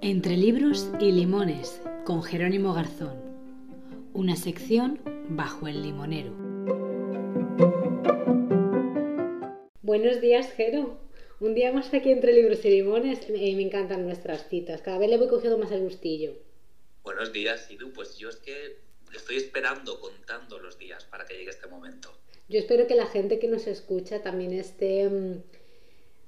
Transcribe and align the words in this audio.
Entre 0.00 0.36
libros 0.36 0.88
y 1.00 1.10
limones, 1.10 1.80
con 2.04 2.22
Jerónimo 2.22 2.74
Garzón. 2.74 3.20
Una 4.12 4.36
sección 4.36 5.00
bajo 5.30 5.66
el 5.66 5.82
limonero. 5.82 6.30
Buenos 9.82 10.20
días, 10.20 10.52
Jero. 10.52 11.00
Un 11.40 11.54
día 11.54 11.72
más 11.72 11.92
aquí 11.92 12.12
entre 12.12 12.34
libros 12.34 12.64
y 12.64 12.70
limones. 12.70 13.28
Me, 13.28 13.38
me 13.38 13.62
encantan 13.62 14.04
nuestras 14.04 14.48
citas. 14.48 14.80
Cada 14.82 14.98
vez 14.98 15.10
le 15.10 15.18
voy 15.18 15.26
cogiendo 15.26 15.58
más 15.58 15.72
el 15.72 15.82
gustillo. 15.82 16.34
Buenos 17.02 17.32
días, 17.32 17.68
Idu. 17.68 17.92
Pues 17.92 18.16
yo 18.16 18.28
es 18.28 18.36
que 18.36 18.78
estoy 19.12 19.38
esperando, 19.38 19.98
contando 19.98 20.60
los 20.60 20.78
días 20.78 21.04
para 21.04 21.24
que 21.24 21.34
llegue 21.34 21.50
este 21.50 21.66
momento. 21.66 22.21
Yo 22.48 22.58
espero 22.58 22.86
que 22.86 22.94
la 22.94 23.06
gente 23.06 23.38
que 23.38 23.48
nos 23.48 23.66
escucha 23.66 24.22
también 24.22 24.52
esté 24.52 25.08
mm, 25.08 25.42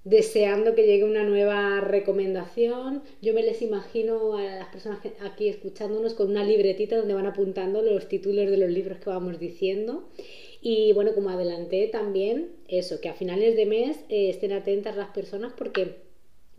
deseando 0.05 0.75
que 0.75 0.87
llegue 0.87 1.05
una 1.05 1.25
nueva 1.25 1.81
recomendación. 1.81 3.03
Yo 3.21 3.35
me 3.35 3.43
les 3.43 3.63
imagino 3.63 4.37
a 4.37 4.43
las 4.45 4.69
personas 4.69 5.01
aquí 5.21 5.49
escuchándonos 5.49 6.15
con 6.15 6.31
una 6.31 6.45
libretita 6.45 6.97
donde 6.97 7.15
van 7.15 7.27
apuntando 7.27 7.83
los 7.83 8.09
títulos 8.09 8.51
de 8.51 8.57
los 8.57 8.71
libros 8.71 8.99
que 8.99 9.11
vamos 9.11 9.39
diciendo. 9.39 10.09
Y 10.61 10.93
bueno, 10.93 11.15
como 11.15 11.31
adelanté 11.31 11.89
también, 11.89 12.53
eso, 12.69 13.01
que 13.01 13.09
a 13.09 13.15
finales 13.15 13.57
de 13.57 13.67
mes 13.67 13.99
eh, 14.09 14.31
estén 14.31 14.53
atentas 14.53 14.97
las 14.97 15.11
personas 15.11 15.53
porque 15.57 15.97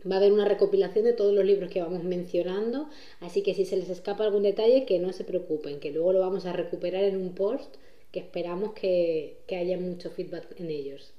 va 0.08 0.16
a 0.16 0.18
haber 0.18 0.32
una 0.32 0.44
recopilación 0.44 1.04
de 1.04 1.12
todos 1.12 1.34
los 1.34 1.44
libros 1.44 1.70
que 1.72 1.82
vamos 1.82 2.04
mencionando. 2.04 2.88
Así 3.20 3.42
que 3.42 3.54
si 3.54 3.64
se 3.64 3.76
les 3.76 3.90
escapa 3.90 4.24
algún 4.24 4.42
detalle, 4.42 4.86
que 4.86 4.98
no 4.98 5.12
se 5.12 5.24
preocupen, 5.24 5.80
que 5.80 5.90
luego 5.90 6.12
lo 6.12 6.20
vamos 6.20 6.46
a 6.46 6.52
recuperar 6.52 7.04
en 7.04 7.16
un 7.16 7.34
post 7.34 7.76
que 8.16 8.20
esperamos 8.20 8.72
que, 8.72 9.44
que 9.46 9.56
haya 9.56 9.76
mucho 9.76 10.10
feedback 10.10 10.58
en 10.58 10.70
ellos. 10.70 11.12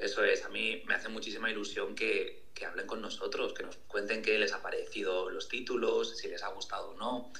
Eso 0.00 0.24
es, 0.24 0.44
a 0.44 0.48
mí 0.48 0.82
me 0.84 0.94
hace 0.94 1.08
muchísima 1.08 1.48
ilusión 1.48 1.94
que, 1.94 2.42
que 2.52 2.66
hablen 2.66 2.88
con 2.88 3.00
nosotros, 3.00 3.54
que 3.54 3.62
nos 3.62 3.76
cuenten 3.86 4.20
qué 4.20 4.36
les 4.36 4.52
ha 4.52 4.60
parecido 4.60 5.30
los 5.30 5.46
títulos, 5.46 6.16
si 6.16 6.26
les 6.26 6.42
ha 6.42 6.48
gustado 6.48 6.88
o 6.88 6.94
no. 6.94 7.30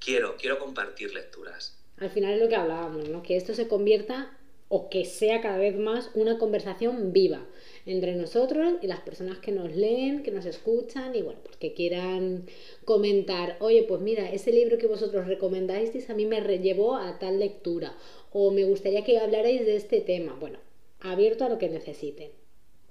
Quiero, 0.00 0.36
quiero 0.36 0.58
compartir 0.58 1.14
lecturas. 1.14 1.78
Al 1.98 2.10
final 2.10 2.34
es 2.34 2.40
lo 2.40 2.48
que 2.48 2.56
hablábamos, 2.56 3.08
¿no? 3.08 3.22
Que 3.22 3.36
esto 3.36 3.54
se 3.54 3.68
convierta 3.68 4.36
o 4.72 4.88
que 4.88 5.04
sea 5.04 5.40
cada 5.40 5.58
vez 5.58 5.76
más 5.76 6.10
una 6.14 6.38
conversación 6.38 7.12
viva 7.12 7.44
entre 7.86 8.14
nosotros 8.14 8.74
y 8.80 8.86
las 8.86 9.00
personas 9.00 9.38
que 9.38 9.50
nos 9.50 9.74
leen, 9.74 10.22
que 10.22 10.30
nos 10.30 10.46
escuchan 10.46 11.12
y 11.16 11.22
bueno, 11.22 11.40
pues 11.42 11.56
que 11.56 11.74
quieran 11.74 12.46
comentar, 12.84 13.56
oye, 13.58 13.82
pues 13.82 14.00
mira, 14.00 14.30
ese 14.30 14.52
libro 14.52 14.78
que 14.78 14.86
vosotros 14.86 15.26
recomendáis 15.26 16.08
a 16.08 16.14
mí 16.14 16.24
me 16.24 16.40
llevó 16.60 16.94
a 16.94 17.18
tal 17.18 17.40
lectura 17.40 17.96
o 18.30 18.52
me 18.52 18.62
gustaría 18.62 19.02
que 19.02 19.18
hablarais 19.18 19.66
de 19.66 19.74
este 19.74 20.00
tema. 20.00 20.36
Bueno, 20.38 20.60
abierto 21.00 21.44
a 21.44 21.48
lo 21.48 21.58
que 21.58 21.68
necesiten. 21.68 22.30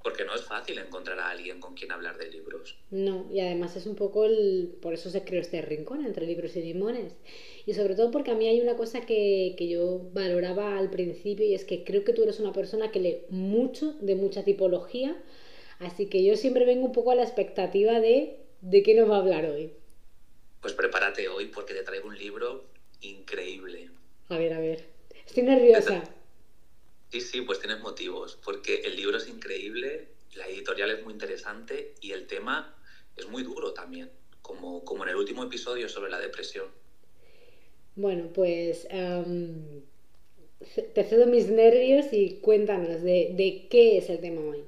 Porque 0.03 0.25
no 0.25 0.35
es 0.35 0.43
fácil 0.43 0.77
encontrar 0.77 1.19
a 1.19 1.29
alguien 1.29 1.59
con 1.59 1.75
quien 1.75 1.91
hablar 1.91 2.17
de 2.17 2.29
libros. 2.29 2.77
No, 2.89 3.27
y 3.31 3.39
además 3.41 3.75
es 3.75 3.85
un 3.85 3.95
poco 3.95 4.25
el... 4.25 4.77
Por 4.81 4.93
eso 4.93 5.09
se 5.09 5.23
creó 5.23 5.41
este 5.41 5.61
rincón 5.61 6.05
entre 6.05 6.25
libros 6.25 6.55
y 6.55 6.61
limones. 6.61 7.13
Y 7.69 7.73
sobre 7.75 7.95
todo 7.95 8.09
porque 8.11 8.31
a 8.31 8.35
mí 8.35 8.47
hay 8.47 8.59
una 8.61 8.75
cosa 8.75 9.01
que, 9.01 9.53
que 9.57 9.67
yo 9.67 10.01
valoraba 10.13 10.77
al 10.77 10.89
principio 10.89 11.45
y 11.45 11.53
es 11.53 11.65
que 11.65 11.83
creo 11.83 12.03
que 12.03 12.13
tú 12.13 12.23
eres 12.23 12.39
una 12.39 12.51
persona 12.51 12.91
que 12.91 12.99
lee 12.99 13.17
mucho, 13.29 13.95
de 13.99 14.15
mucha 14.15 14.43
tipología, 14.43 15.15
así 15.79 16.07
que 16.07 16.23
yo 16.23 16.35
siempre 16.35 16.65
vengo 16.65 16.85
un 16.85 16.91
poco 16.93 17.11
a 17.11 17.15
la 17.15 17.23
expectativa 17.23 17.99
de 17.99 18.15
de 18.61 18.83
qué 18.83 18.93
nos 18.93 19.09
va 19.09 19.15
a 19.15 19.19
hablar 19.19 19.45
hoy. 19.45 19.69
Pues 20.61 20.73
prepárate 20.73 21.27
hoy 21.27 21.47
porque 21.47 21.73
te 21.73 21.83
traigo 21.83 22.07
un 22.07 22.17
libro 22.17 22.63
increíble. 23.01 23.91
A 24.29 24.37
ver, 24.37 24.53
a 24.53 24.59
ver. 24.59 24.79
Estoy 25.25 25.43
nerviosa. 25.43 25.97
Sí, 27.11 27.21
sí, 27.21 27.41
pues 27.41 27.59
tienes 27.59 27.79
motivos, 27.79 28.37
porque 28.43 28.81
el 28.83 28.95
libro 28.95 29.17
es 29.17 29.27
increíble, 29.27 30.07
la 30.33 30.47
editorial 30.47 30.91
es 30.91 30.99
muy 31.01 31.11
interesante 31.13 31.91
y 31.99 32.11
el 32.11 32.25
tema 32.27 32.71
es 33.15 33.25
muy 33.27 33.43
duro 33.43 33.73
también, 33.73 34.11
como, 34.41 34.83
como 34.83 35.03
en 35.03 35.09
el 35.09 35.15
último 35.15 35.43
episodio 35.43 35.89
sobre 35.89 36.09
la 36.11 36.19
depresión. 36.19 36.71
Bueno, 37.99 38.29
pues 38.33 38.87
em, 38.91 39.81
te 40.93 41.03
cedo 41.03 41.25
mis 41.25 41.49
nervios 41.49 42.05
y 42.13 42.39
cuéntanos 42.39 43.01
de, 43.01 43.31
de 43.33 43.67
qué 43.69 43.97
es 43.97 44.09
el 44.09 44.21
tema 44.21 44.39
hoy. 44.39 44.63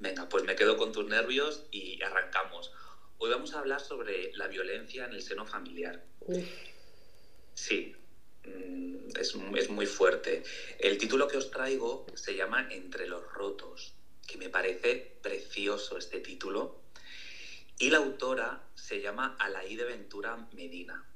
Venga, 0.00 0.28
pues 0.28 0.42
me 0.42 0.56
quedo 0.56 0.76
con 0.76 0.90
tus 0.90 1.06
nervios 1.08 1.66
y 1.70 2.02
arrancamos. 2.02 2.72
Hoy 3.18 3.30
vamos 3.30 3.54
a 3.54 3.60
hablar 3.60 3.80
sobre 3.80 4.32
la 4.32 4.48
violencia 4.48 5.04
en 5.04 5.12
el 5.12 5.22
seno 5.22 5.46
familiar. 5.46 6.02
Uf, 6.22 6.44
Sí, 7.54 7.94
mm, 8.44 9.10
es, 9.16 9.36
es 9.56 9.70
muy 9.70 9.86
fuerte. 9.86 10.42
El 10.80 10.98
título 10.98 11.28
que 11.28 11.36
os 11.36 11.52
traigo 11.52 12.06
se 12.14 12.34
llama 12.34 12.66
Entre 12.72 13.06
los 13.06 13.22
rotos, 13.34 13.94
que 14.26 14.36
me 14.36 14.48
parece 14.48 15.12
precioso 15.22 15.96
este 15.96 16.18
título. 16.18 16.80
Y 17.78 17.90
la 17.90 17.98
autora 17.98 18.64
se 18.74 19.00
llama 19.00 19.36
Alaí 19.38 19.76
de 19.76 19.84
Ventura 19.84 20.48
Medina. 20.54 21.07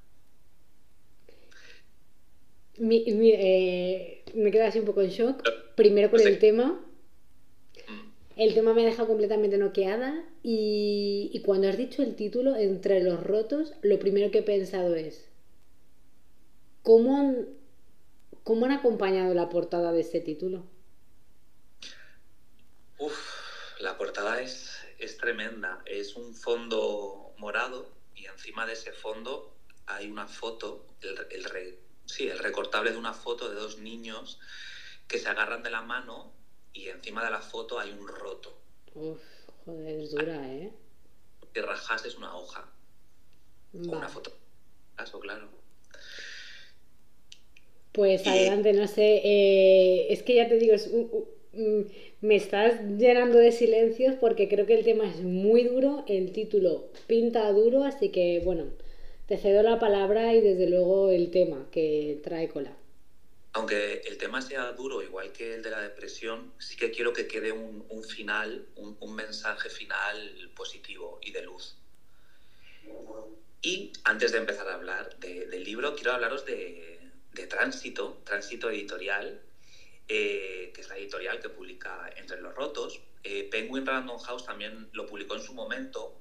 Mi- 2.78 3.04
mi- 3.12 3.32
eh, 3.34 4.24
me 4.34 4.50
quedo 4.50 4.64
así 4.64 4.78
un 4.78 4.86
poco 4.86 5.02
en 5.02 5.10
shock. 5.10 5.42
Primero 5.76 6.10
con 6.10 6.20
Sí. 6.20 6.26
el 6.28 6.38
tema. 6.38 6.84
Mm, 7.88 8.12
El 8.36 8.54
tema 8.54 8.72
me 8.72 8.84
deja 8.84 9.06
completamente 9.06 9.58
noqueada. 9.58 10.24
Y, 10.42 11.30
y 11.32 11.40
cuando 11.42 11.68
has 11.68 11.76
dicho 11.76 12.02
el 12.02 12.16
título, 12.16 12.56
Entre 12.56 13.02
los 13.02 13.22
rotos, 13.22 13.72
lo 13.82 13.98
primero 13.98 14.30
que 14.30 14.38
he 14.38 14.42
pensado 14.42 14.94
es: 14.94 15.28
¿cómo 16.82 17.18
han, 17.18 17.46
cómo 18.42 18.64
han 18.66 18.72
acompañado 18.72 19.34
la 19.34 19.48
portada 19.50 19.92
de 19.92 20.00
este 20.00 20.20
título? 20.20 20.64
Uf, 22.98 23.18
la 23.80 23.96
portada 23.98 24.40
es, 24.40 24.70
es 24.98 25.16
tremenda. 25.18 25.82
Es 25.86 26.16
un 26.16 26.34
fondo 26.34 27.34
morado 27.38 27.86
y 28.14 28.26
encima 28.26 28.66
de 28.66 28.74
ese 28.74 28.92
fondo 28.92 29.54
hay 29.86 30.10
una 30.10 30.26
foto, 30.26 30.86
el, 31.02 31.14
el 31.30 31.44
sí, 32.12 32.28
el 32.28 32.38
recortable 32.38 32.90
de 32.92 32.98
una 32.98 33.12
foto 33.14 33.48
de 33.48 33.54
dos 33.56 33.78
niños 33.78 34.38
que 35.08 35.18
se 35.18 35.28
agarran 35.28 35.62
de 35.62 35.70
la 35.70 35.82
mano 35.82 36.32
y 36.74 36.88
encima 36.88 37.24
de 37.24 37.30
la 37.30 37.40
foto 37.40 37.78
hay 37.78 37.90
un 37.90 38.06
roto. 38.06 38.56
Uf, 38.94 39.18
joder, 39.64 40.00
es 40.00 40.10
dura, 40.10 40.52
¿eh? 40.52 40.72
Si 41.54 41.60
rajas 41.60 42.04
es 42.04 42.16
una 42.16 42.34
hoja 42.36 42.68
una 43.74 44.08
foto. 44.08 44.32
Caso, 44.96 45.18
claro. 45.18 45.48
Pues 47.92 48.24
Y- 48.24 48.28
adelante, 48.28 48.72
no 48.72 48.86
sé. 48.86 49.20
eh, 49.24 50.12
es 50.12 50.22
que 50.22 50.34
ya 50.34 50.48
te 50.48 50.58
digo, 50.58 50.74
es 50.74 50.90
mm, 50.92 51.80
me 52.20 52.36
estás 52.36 52.80
llenando 52.98 53.38
de 53.38 53.52
silencios 53.52 54.14
porque 54.20 54.48
creo 54.48 54.66
que 54.66 54.74
el 54.74 54.84
tema 54.84 55.08
es 55.08 55.20
muy 55.20 55.64
duro, 55.64 56.04
el 56.06 56.32
título 56.32 56.88
pinta 57.06 57.50
duro, 57.52 57.84
así 57.84 58.10
que 58.10 58.40
bueno, 58.44 58.66
te 59.32 59.38
cedo 59.38 59.62
la 59.62 59.78
palabra 59.78 60.34
y 60.34 60.42
desde 60.42 60.66
luego 60.66 61.08
el 61.10 61.30
tema 61.30 61.66
que 61.70 62.18
trae 62.22 62.48
cola. 62.48 62.76
Aunque 63.54 64.02
el 64.04 64.18
tema 64.18 64.42
sea 64.42 64.72
duro, 64.72 65.00
igual 65.02 65.32
que 65.32 65.54
el 65.54 65.62
de 65.62 65.70
la 65.70 65.80
depresión, 65.80 66.52
sí 66.58 66.76
que 66.76 66.90
quiero 66.90 67.14
que 67.14 67.26
quede 67.26 67.50
un, 67.52 67.82
un 67.88 68.04
final, 68.04 68.66
un, 68.74 68.94
un 69.00 69.14
mensaje 69.14 69.70
final 69.70 70.50
positivo 70.54 71.18
y 71.22 71.30
de 71.32 71.42
luz. 71.42 71.76
Y 73.62 73.92
antes 74.04 74.32
de 74.32 74.38
empezar 74.38 74.68
a 74.68 74.74
hablar 74.74 75.14
de- 75.16 75.46
del 75.46 75.62
libro, 75.64 75.94
quiero 75.94 76.12
hablaros 76.12 76.44
de, 76.44 76.98
de 77.32 77.46
Tránsito, 77.46 78.20
Tránsito 78.24 78.70
Editorial, 78.70 79.38
eh, 80.08 80.70
que 80.74 80.80
es 80.80 80.88
la 80.88 80.96
editorial 80.96 81.40
que 81.40 81.48
publica 81.48 82.10
Entre 82.16 82.38
los 82.38 82.54
Rotos. 82.54 83.00
Eh, 83.22 83.44
Penguin 83.44 83.86
Random 83.86 84.18
House 84.18 84.44
también 84.44 84.88
lo 84.92 85.06
publicó 85.06 85.34
en 85.34 85.40
su 85.42 85.54
momento, 85.54 86.12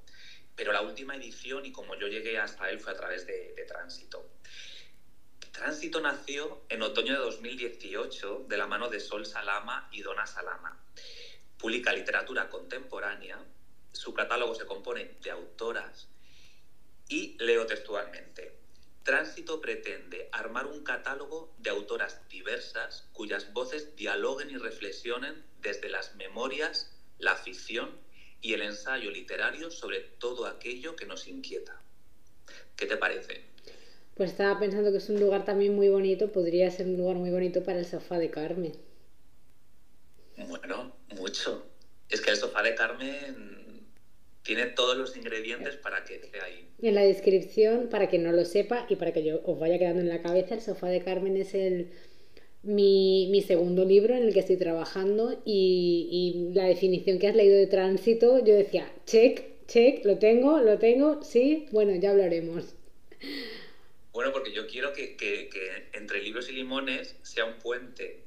pero 0.55 0.71
la 0.71 0.81
última 0.81 1.15
edición 1.15 1.65
y 1.65 1.71
como 1.71 1.95
yo 1.95 2.07
llegué 2.07 2.37
hasta 2.37 2.69
él 2.69 2.79
fue 2.79 2.91
a 2.91 2.95
través 2.95 3.25
de, 3.25 3.55
Tránsito. 3.67 4.29
Tránsito 5.51 6.01
nació 6.01 6.63
en 6.69 6.81
otoño 6.81 7.13
de 7.13 7.19
2018 7.19 8.45
de 8.47 8.57
la 8.57 8.67
mano 8.67 8.89
de 8.89 8.99
Sol 8.99 9.25
Salama 9.25 9.87
y 9.91 10.01
Donna 10.01 10.25
Salama. 10.25 10.77
Publica 11.57 11.93
literatura 11.93 12.49
contemporánea, 12.49 13.39
su 13.91 14.13
catálogo 14.13 14.55
se 14.55 14.65
compone 14.65 15.17
de 15.21 15.31
autoras 15.31 16.09
y 17.07 17.37
leo 17.39 17.65
textualmente. 17.65 18.61
Tránsito 19.03 19.61
pretende 19.61 20.29
armar 20.31 20.67
un 20.67 20.83
catálogo 20.83 21.53
de 21.57 21.71
autoras 21.71 22.27
diversas 22.29 23.07
cuyas 23.13 23.51
voces 23.51 23.95
dialoguen 23.95 24.51
y 24.51 24.57
reflexionen 24.57 25.43
desde 25.59 25.89
las 25.89 26.15
memorias, 26.15 26.95
la 27.17 27.35
ficción 27.35 27.99
y 28.41 28.53
el 28.53 28.63
ensayo 28.63 29.11
literario 29.11 29.69
sobre 29.71 29.99
todo 29.99 30.45
aquello 30.45 30.95
que 30.95 31.05
nos 31.05 31.27
inquieta. 31.27 31.81
¿Qué 32.75 32.85
te 32.85 32.97
parece? 32.97 33.41
Pues 34.15 34.31
estaba 34.31 34.59
pensando 34.59 34.91
que 34.91 34.97
es 34.97 35.09
un 35.09 35.19
lugar 35.19 35.45
también 35.45 35.75
muy 35.75 35.89
bonito, 35.89 36.31
podría 36.31 36.69
ser 36.71 36.87
un 36.87 36.97
lugar 36.97 37.15
muy 37.15 37.29
bonito 37.29 37.63
para 37.63 37.79
el 37.79 37.85
sofá 37.85 38.19
de 38.19 38.29
Carmen. 38.29 38.73
Bueno, 40.47 40.95
mucho. 41.15 41.65
Es 42.09 42.21
que 42.21 42.31
el 42.31 42.37
sofá 42.37 42.61
de 42.63 42.75
Carmen 42.75 43.87
tiene 44.43 44.65
todos 44.67 44.97
los 44.97 45.15
ingredientes 45.15 45.75
para 45.77 46.03
que 46.03 46.15
esté 46.15 46.41
ahí. 46.41 46.67
En 46.81 46.95
la 46.95 47.03
descripción, 47.03 47.89
para 47.89 48.09
quien 48.09 48.23
no 48.23 48.31
lo 48.31 48.43
sepa 48.43 48.85
y 48.89 48.95
para 48.95 49.13
que 49.13 49.23
yo 49.23 49.41
os 49.45 49.59
vaya 49.59 49.77
quedando 49.77 50.01
en 50.01 50.09
la 50.09 50.21
cabeza, 50.21 50.55
el 50.55 50.61
sofá 50.61 50.87
de 50.87 51.03
Carmen 51.03 51.37
es 51.37 51.53
el 51.53 51.91
mi, 52.63 53.27
mi, 53.31 53.41
segundo 53.41 53.85
libro 53.85 54.15
en 54.15 54.23
el 54.23 54.33
que 54.33 54.41
estoy 54.41 54.57
trabajando 54.57 55.41
y, 55.45 56.07
y, 56.11 56.53
la 56.53 56.65
definición 56.65 57.17
que 57.17 57.27
has 57.27 57.35
leído 57.35 57.57
de 57.57 57.67
tránsito, 57.67 58.37
yo 58.39 58.53
decía, 58.53 58.91
check, 59.05 59.65
check, 59.67 60.05
lo 60.05 60.19
tengo, 60.19 60.59
lo 60.59 60.77
tengo, 60.77 61.23
sí, 61.23 61.67
bueno, 61.71 61.95
ya 61.95 62.11
hablaremos. 62.11 62.75
Bueno, 64.13 64.31
porque 64.31 64.53
yo 64.53 64.67
quiero 64.67 64.93
que, 64.93 65.15
que, 65.15 65.49
que 65.49 65.97
entre 65.97 66.21
libros 66.21 66.49
y 66.49 66.53
limones 66.53 67.15
sea 67.23 67.45
un 67.45 67.53
puente 67.55 68.19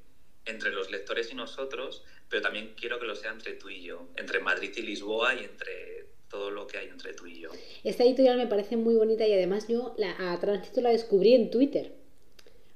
entre 0.47 0.71
los 0.71 0.91
lectores 0.91 1.31
y 1.31 1.35
nosotros, 1.35 2.03
pero 2.29 2.43
también 2.43 2.75
quiero 2.77 2.99
que 2.99 3.07
lo 3.07 3.15
sea 3.15 3.33
entre 3.33 3.53
tú 3.53 3.69
y 3.69 3.83
yo, 3.83 4.09
entre 4.17 4.41
Madrid 4.41 4.73
y 4.77 4.83
Lisboa 4.83 5.35
y 5.35 5.45
entre 5.45 6.07
todo 6.29 6.51
lo 6.51 6.67
que 6.67 6.79
hay 6.79 6.89
entre 6.89 7.13
tú 7.13 7.27
y 7.27 7.41
yo. 7.41 7.51
Esta 7.85 8.03
editorial 8.03 8.37
me 8.37 8.47
parece 8.47 8.77
muy 8.77 8.97
bonita 8.97 9.27
y 9.27 9.33
además 9.33 9.69
yo 9.69 9.95
la, 9.97 10.33
a 10.33 10.41
Tránsito 10.41 10.81
la 10.81 10.91
descubrí 10.91 11.35
en 11.35 11.51
Twitter 11.51 12.04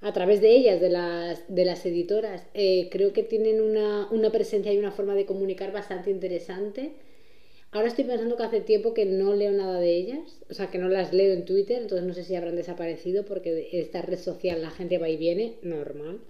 a 0.00 0.12
través 0.12 0.40
de 0.40 0.50
ellas, 0.54 0.80
de 0.80 0.90
las, 0.90 1.42
de 1.48 1.64
las 1.64 1.84
editoras. 1.84 2.42
Eh, 2.54 2.88
creo 2.90 3.12
que 3.12 3.22
tienen 3.22 3.60
una, 3.60 4.08
una, 4.10 4.30
presencia 4.30 4.72
y 4.72 4.78
una 4.78 4.92
forma 4.92 5.14
de 5.14 5.26
comunicar 5.26 5.72
bastante 5.72 6.10
interesante. 6.10 6.92
Ahora 7.70 7.88
estoy 7.88 8.04
pensando 8.04 8.36
que 8.36 8.44
hace 8.44 8.60
tiempo 8.60 8.94
que 8.94 9.04
no 9.04 9.34
leo 9.34 9.52
nada 9.52 9.78
de 9.78 9.94
ellas, 9.94 10.40
o 10.48 10.54
sea, 10.54 10.70
que 10.70 10.78
no 10.78 10.88
las 10.88 11.12
leo 11.12 11.34
en 11.34 11.44
Twitter, 11.44 11.82
entonces 11.82 12.06
no 12.06 12.14
sé 12.14 12.24
si 12.24 12.34
habrán 12.34 12.56
desaparecido 12.56 13.24
porque 13.24 13.68
esta 13.72 14.00
red 14.00 14.18
social 14.18 14.62
la 14.62 14.70
gente 14.70 14.98
va 14.98 15.08
y 15.08 15.16
viene, 15.16 15.56
normal. 15.62 16.20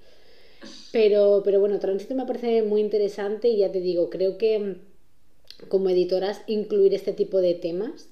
Pero, 0.91 1.43
pero 1.45 1.61
bueno, 1.61 1.79
Tránsito 1.79 2.15
me 2.17 2.27
parece 2.27 2.63
muy 2.63 2.81
interesante 2.81 3.49
y 3.49 3.59
ya 3.59 3.71
te 3.71 3.81
digo, 3.81 4.11
creo 4.11 4.37
que 4.39 4.59
mm, 4.59 5.69
como 5.69 5.91
editoras 5.91 6.43
incluir 6.47 6.95
este 6.95 7.13
tipo 7.13 7.41
de 7.41 7.55
temas 7.55 8.09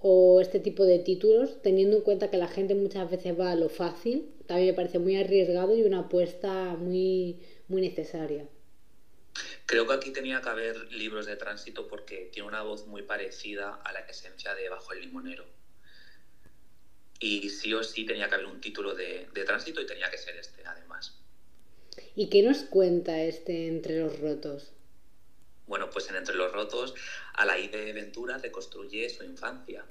o 0.00 0.40
este 0.40 0.60
tipo 0.60 0.84
de 0.84 1.00
títulos, 1.00 1.60
teniendo 1.62 1.96
en 1.96 2.02
cuenta 2.02 2.30
que 2.30 2.38
la 2.38 2.48
gente 2.48 2.74
muchas 2.74 3.10
veces 3.10 3.38
va 3.38 3.50
a 3.50 3.56
lo 3.56 3.68
fácil, 3.68 4.28
también 4.48 4.68
me 4.68 4.74
parece 4.74 4.98
muy 4.98 5.14
arriesgado 5.16 5.76
y 5.76 5.82
una 5.82 6.00
apuesta 6.00 6.74
muy, 6.74 7.38
muy 7.68 7.82
necesaria. 7.82 8.48
Creo 9.66 9.86
que 9.86 9.92
aquí 9.92 10.10
tenía 10.10 10.40
que 10.40 10.48
haber 10.48 10.90
libros 10.90 11.26
de 11.26 11.36
tránsito 11.36 11.86
porque 11.86 12.30
tiene 12.32 12.48
una 12.48 12.62
voz 12.62 12.86
muy 12.86 13.02
parecida 13.02 13.74
a 13.74 13.92
la 13.92 14.00
esencia 14.00 14.54
de 14.54 14.70
Bajo 14.70 14.94
el 14.94 15.02
Limonero. 15.02 15.44
Y 17.20 17.50
sí 17.50 17.74
o 17.74 17.84
sí 17.84 18.06
tenía 18.06 18.30
que 18.30 18.36
haber 18.36 18.46
un 18.46 18.62
título 18.62 18.94
de, 18.94 19.28
de 19.34 19.44
tránsito 19.44 19.82
y 19.82 19.86
tenía 19.86 20.10
que 20.10 20.16
ser 20.16 20.34
este, 20.36 20.64
además. 20.64 21.14
¿Y 22.16 22.30
qué 22.30 22.42
nos 22.42 22.62
cuenta 22.62 23.20
este 23.20 23.68
Entre 23.68 24.00
los 24.00 24.18
Rotos? 24.18 24.72
Bueno, 25.66 25.90
pues 25.90 26.08
en 26.08 26.16
Entre 26.16 26.34
los 26.34 26.50
Rotos, 26.52 26.94
Alaide 27.34 27.92
Ventura 27.92 28.38
reconstruye 28.38 29.10
su 29.10 29.24
infancia 29.24 29.84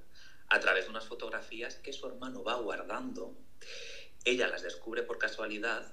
a 0.49 0.59
través 0.59 0.85
de 0.85 0.89
unas 0.89 1.05
fotografías 1.05 1.75
que 1.75 1.93
su 1.93 2.07
hermano 2.07 2.43
va 2.43 2.55
guardando. 2.55 3.35
Ella 4.27 4.49
las 4.49 4.61
descubre 4.61 5.03
por 5.03 5.19
casualidad 5.19 5.89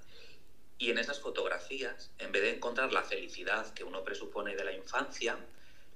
y 0.76 0.90
en 0.90 0.98
esas 0.98 1.20
fotografías, 1.20 2.10
en 2.18 2.32
vez 2.32 2.42
de 2.42 2.50
encontrar 2.50 2.90
la 2.90 3.04
felicidad 3.04 3.72
que 3.74 3.84
uno 3.84 4.02
presupone 4.02 4.56
de 4.56 4.64
la 4.64 4.72
infancia, 4.72 5.38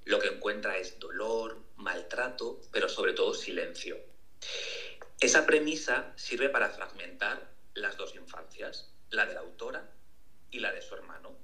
lo 0.05 0.19
que 0.19 0.29
encuentra 0.29 0.77
es 0.77 0.97
dolor, 0.99 1.57
maltrato, 1.75 2.57
pero 2.71 2.87
sobre 2.87 3.11
todo 3.11 3.33
silencio. 3.33 3.99
Esa 5.19 5.45
premisa 5.45 6.13
sirve 6.15 6.49
para 6.49 6.69
fragmentar 6.69 7.45
las 7.73 7.97
dos 7.97 8.15
infancias, 8.15 8.87
la 9.09 9.25
de 9.25 9.33
la 9.33 9.41
autora 9.41 9.83
y 10.49 10.59
la 10.59 10.71
de 10.71 10.81
su 10.81 10.93
hermano, 10.93 11.35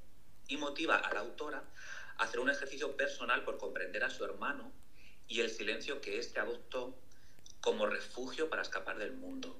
y 0.47 0.55
motiva 0.55 0.95
a 0.95 1.13
la 1.13 1.19
autora 1.19 1.65
hacer 2.15 2.39
un 2.39 2.47
ejercicio 2.47 2.95
personal 2.95 3.43
por 3.43 3.57
comprender 3.57 4.05
a 4.05 4.09
su 4.09 4.23
hermano 4.23 4.71
y 5.27 5.41
el 5.41 5.49
silencio 5.49 5.99
que 5.99 6.19
éste 6.19 6.39
adoptó 6.39 6.93
como 7.59 7.85
refugio 7.85 8.47
para 8.47 8.61
escapar 8.61 8.97
del 8.97 9.11
mundo. 9.11 9.57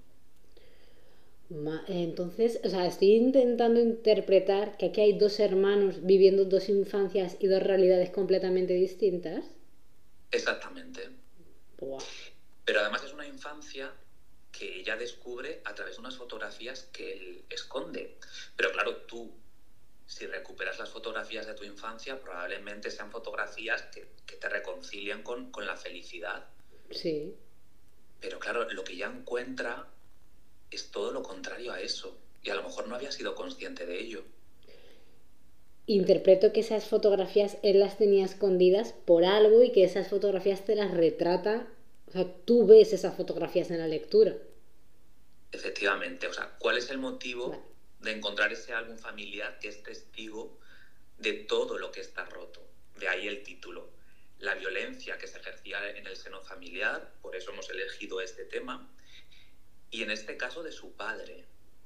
Entonces, 1.88 2.59
o 2.63 2.69
sea, 2.69 2.88
estoy 2.88 3.13
intentando 3.13 3.80
interpretar 3.80 4.77
que 4.77 4.88
aquí 4.88 5.01
hay 5.01 5.18
dos 5.18 5.39
hermanos 5.39 6.03
viviendo 6.03 6.45
dos 6.45 6.69
infancias 6.69 7.38
y 7.39 7.47
dos 7.47 7.62
realidades 7.62 8.09
completamente 8.09 8.74
distintas. 8.74 9.45
Exactamente. 10.31 11.09
Pero 12.65 12.80
además 12.80 13.03
es 13.03 13.13
una 13.13 13.27
infancia 13.27 13.94
que 14.51 14.80
ella 14.80 14.95
descubre 14.95 15.62
a 15.65 15.75
través 15.75 15.95
de 15.95 16.00
unas 16.00 16.18
fotografías 16.18 16.83
que 16.92 17.13
él 17.13 17.45
esconde. 17.50 18.18
Pero 18.56 18.71
claro, 18.71 18.97
tú 19.01 19.31
si 20.07 20.27
recuperas 20.27 20.77
las 20.80 20.89
fotografías 20.89 21.45
de 21.45 21.56
tu 21.56 21.63
infancia, 21.63 22.19
probablemente 22.19 22.92
sean 22.92 23.12
fotografías 23.12 23.83
que, 23.83 24.06
te 24.36 24.50
reconcilien 24.50 25.24
con, 25.24 25.51
la 25.65 25.75
felicidad. 25.75 26.45
Sí. 26.92 27.36
Pero 28.19 28.39
claro, 28.39 28.69
lo 28.71 28.83
que 28.83 28.94
ella 28.94 29.07
encuentra 29.07 29.88
es 30.72 30.92
todo 30.92 31.12
lo 31.12 31.24
contrario 31.24 31.72
a 31.72 31.82
eso. 31.82 32.18
Y 32.44 32.50
a 32.50 32.56
lo 32.56 32.64
mejor 32.64 32.88
no 32.88 32.96
había 32.96 33.12
sido 33.12 33.36
consciente 33.36 33.86
de 33.86 34.00
ello. 34.00 34.24
Interpreto 35.88 36.52
que 36.52 36.62
esas 36.62 36.86
fotografías 36.86 37.58
él 37.64 37.80
las 37.80 37.98
tenía 37.98 38.26
escondidas 38.26 38.94
por 38.94 39.24
algo 39.24 39.64
y 39.64 39.72
que 39.72 39.84
esas 39.84 40.08
fotografías 40.08 40.66
te 40.66 40.76
las 40.76 40.92
retrata. 40.92 41.68
O 42.08 42.12
sea, 42.12 42.26
tú 42.46 42.66
ves 42.66 42.94
esas 42.94 43.16
fotografías 43.16 43.72
en 43.72 43.80
la 43.80 43.88
lectura. 43.88 44.36
Efectivamente. 45.52 46.28
O 46.28 46.34
sea, 46.34 46.56
¿cuál 46.60 46.78
es 46.78 46.90
el 46.90 46.98
motivo? 46.98 47.56
de 48.06 48.12
encontrar 48.12 48.54
ese 48.54 48.72
álbum 48.72 48.98
familiar 48.98 49.60
que 49.60 49.68
es 49.68 49.84
testigo 49.84 50.58
de 51.18 51.34
todo 51.34 51.78
lo 51.78 51.92
que 51.92 52.02
está 52.02 52.24
roto. 52.26 52.66
De 52.98 53.10
ahí 53.10 53.28
el 53.28 53.44
título. 53.44 53.90
La 54.40 54.54
violencia 54.54 55.18
que 55.18 55.28
se 55.28 55.40
ejercía 55.40 55.90
en 55.90 56.06
el 56.08 56.16
seno 56.16 56.42
familiar, 56.42 57.14
por 57.22 57.36
eso 57.36 57.52
hemos 57.52 57.70
elegido 57.70 58.22
este 58.22 58.46
tema, 58.46 58.90
y 59.95 60.03
en 60.03 60.12
este 60.12 60.36
caso 60.36 60.62
de 60.62 60.74
su 60.74 60.92
padre. 60.92 61.45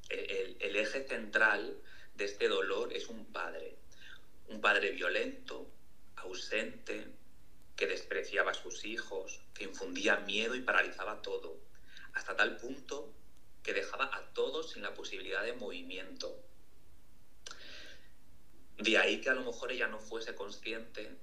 El, 0.09 0.75
eje 0.75 1.07
central 1.07 1.77
de 2.15 2.25
este 2.25 2.47
dolor 2.47 2.91
es 2.91 3.07
un 3.07 3.31
padre, 3.31 3.75
un 4.47 4.61
padre 4.61 4.89
violento, 4.89 5.69
ausente, 6.15 7.05
que 7.75 7.85
despreciaba 7.85 8.49
a 8.51 8.55
sus 8.55 8.83
hijos, 8.83 9.41
que 9.53 9.65
infundía 9.65 10.15
miedo 10.21 10.55
y 10.55 10.61
paralizaba 10.61 11.21
todo, 11.21 11.59
hasta 12.13 12.35
tal 12.35 12.57
punto 12.57 13.13
que 13.61 13.73
dejaba 13.73 14.09
a 14.11 14.33
todos 14.33 14.71
sin 14.71 14.81
la 14.81 14.95
posibilidad 14.95 15.43
de 15.43 15.53
movimiento. 15.53 16.35
De 18.79 18.97
ahí 18.97 19.21
que 19.21 19.29
a 19.29 19.35
lo 19.35 19.43
mejor 19.43 19.71
ella 19.71 19.87
no 19.87 19.99
fuese 19.99 20.33
consciente 20.33 21.15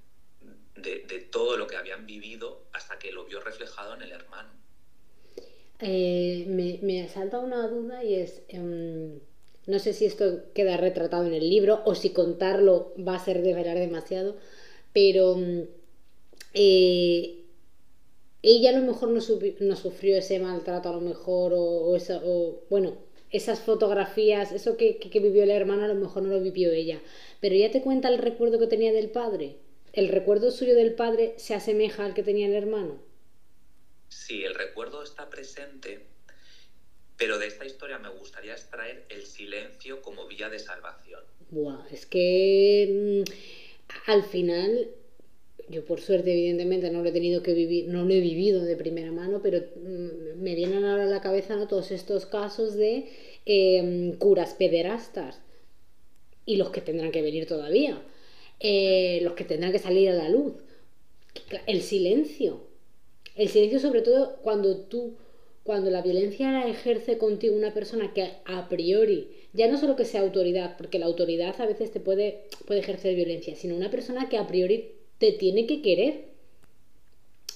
de, 0.75 1.27
todo 1.31 1.57
lo 1.57 1.67
que 1.67 1.75
habían 1.75 2.05
vivido 2.05 2.65
hasta 2.71 2.97
que 2.97 3.11
lo 3.11 3.25
vio 3.25 3.41
reflejado 3.41 3.95
en 3.95 4.03
el 4.03 4.13
hermano. 4.13 4.66
Eh, 5.79 6.45
me, 6.47 6.79
me 6.81 7.07
salta 7.07 7.39
una 7.39 7.67
duda 7.67 8.03
y 8.03 8.15
es, 8.15 8.41
em, 8.49 9.19
no 9.67 9.79
sé 9.79 9.93
si 9.93 10.05
esto 10.05 10.51
queda 10.53 10.77
retratado 10.77 11.25
en 11.27 11.33
el 11.33 11.49
libro 11.49 11.81
o 11.85 11.93
si 11.93 12.09
contarlo 12.11 12.93
va 12.97 13.15
a 13.15 13.23
ser 13.23 13.43
develar 13.43 13.77
demasiado, 13.77 14.37
pero 14.93 15.35
em, 15.35 15.67
eh, 16.53 17.43
ella 18.41 18.69
a 18.71 18.79
lo 18.79 18.85
mejor 18.87 19.09
no, 19.09 19.21
no, 19.59 19.75
sufrió 19.75 20.17
ese 20.17 20.39
maltrato, 20.39 20.89
a 20.89 20.93
lo 20.93 21.01
mejor, 21.01 21.53
o, 21.53 21.95
o 21.95 22.63
bueno, 22.69 22.97
esas 23.31 23.59
fotografías, 23.59 24.51
eso 24.51 24.77
que, 24.77 24.97
que, 24.97 25.19
vivió 25.19 25.45
la 25.45 25.55
hermana, 25.55 25.85
a 25.85 25.87
lo 25.89 25.95
mejor 25.95 26.23
no 26.23 26.29
lo 26.29 26.41
vivió 26.41 26.71
ella. 26.71 27.01
Pero 27.41 27.55
ella 27.55 27.71
te 27.71 27.81
cuenta 27.81 28.07
el 28.09 28.17
recuerdo 28.19 28.59
que 28.59 28.67
tenía 28.67 28.93
del 28.93 29.09
padre. 29.09 29.57
¿El 29.93 30.09
recuerdo 30.09 30.51
suyo 30.51 30.75
del 30.75 30.93
padre 30.93 31.33
se 31.37 31.53
asemeja 31.55 32.05
al 32.05 32.13
que 32.13 32.23
tenía 32.23 32.47
el 32.47 32.53
hermano? 32.55 33.06
Sí, 34.09 34.43
el 34.43 34.55
recuerdo 34.55 35.03
está 35.03 35.29
presente, 35.29 36.05
pero 37.17 37.39
de 37.39 37.47
esta 37.47 37.65
historia 37.65 37.99
me 37.99 38.09
gustaría 38.09 38.53
extraer 38.53 39.05
el 39.09 39.25
silencio 39.25 40.01
como 40.01 40.27
vía 40.27 40.49
de 40.49 40.59
salvación. 40.59 41.21
Buah, 41.49 41.87
es 41.91 42.05
que 42.05 43.23
mm, 43.25 44.11
al 44.11 44.23
final 44.23 44.89
yo 45.69 45.83
por 45.83 45.99
suerte 45.99 46.31
evidentemente 46.31 46.89
no 46.89 47.01
lo 47.01 47.09
he 47.09 47.11
tenido 47.11 47.43
que 47.43 47.53
vivir, 47.53 47.87
no 47.89 48.05
lo 48.05 48.13
he 48.13 48.21
vivido 48.21 48.63
de 48.63 48.75
primera 48.75 49.11
mano, 49.11 49.41
pero 49.41 49.59
mm, 49.59 50.41
me 50.41 50.55
vienen 50.55 50.85
ahora 50.85 51.03
a 51.03 51.07
la 51.07 51.21
cabeza 51.21 51.55
¿no? 51.55 51.67
todos 51.67 51.91
estos 51.91 52.25
casos 52.25 52.75
de 52.75 53.09
em, 53.45 54.13
curas 54.17 54.53
pederastas 54.53 55.41
y 56.45 56.55
los 56.55 56.69
que 56.69 56.81
tendrán 56.81 57.11
que 57.11 57.21
venir 57.21 57.47
todavía, 57.47 58.01
eh, 58.59 59.19
los 59.23 59.33
que 59.33 59.43
tendrán 59.43 59.73
que 59.73 59.79
salir 59.79 60.09
a 60.09 60.13
la 60.13 60.29
luz. 60.29 60.53
El 61.65 61.81
silencio, 61.81 62.66
el 63.37 63.49
silencio 63.49 63.79
sobre 63.79 64.01
todo 64.01 64.37
cuando 64.41 64.77
tú, 64.77 65.13
cuando 65.63 65.89
la 65.91 66.01
violencia 66.01 66.51
la 66.51 66.67
ejerce 66.67 67.17
contigo 67.17 67.55
una 67.55 67.73
persona 67.73 68.13
que 68.13 68.31
a 68.45 68.67
priori, 68.67 69.29
ya 69.53 69.67
no 69.67 69.77
solo 69.77 69.95
que 69.95 70.05
sea 70.05 70.21
autoridad, 70.21 70.75
porque 70.77 70.99
la 70.99 71.05
autoridad 71.05 71.59
a 71.59 71.65
veces 71.65 71.91
te 71.91 71.99
puede, 71.99 72.43
puede 72.65 72.79
ejercer 72.79 73.15
violencia, 73.15 73.55
sino 73.55 73.75
una 73.75 73.91
persona 73.91 74.27
que 74.29 74.37
a 74.37 74.47
priori 74.47 74.91
te 75.19 75.31
tiene 75.31 75.65
que 75.65 75.81
querer 75.81 76.25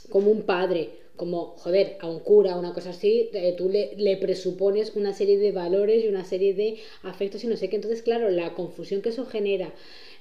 como 0.10 0.30
un 0.30 0.44
padre, 0.44 0.90
como, 1.16 1.56
joder, 1.58 1.98
a 2.00 2.08
un 2.08 2.20
cura, 2.20 2.58
una 2.58 2.74
cosa 2.74 2.92
así, 2.92 3.30
eh, 3.34 3.54
tú 3.58 3.70
le, 3.70 3.96
le, 3.96 4.18
presupones 4.18 4.96
una 4.96 5.14
serie 5.14 5.38
de 5.38 5.52
valores 5.52 6.04
y 6.04 6.08
una 6.08 6.26
serie 6.26 6.54
de 6.54 6.80
afectos 7.04 7.44
y 7.44 7.48
no 7.48 7.58
sé 7.58 7.70
qué. 7.70 7.76
Entonces, 7.76 8.02
claro, 8.02 8.30
la 8.30 8.54
confusión 8.56 9.02
que 9.02 9.10
eso 9.10 9.26
genera, 9.26 9.74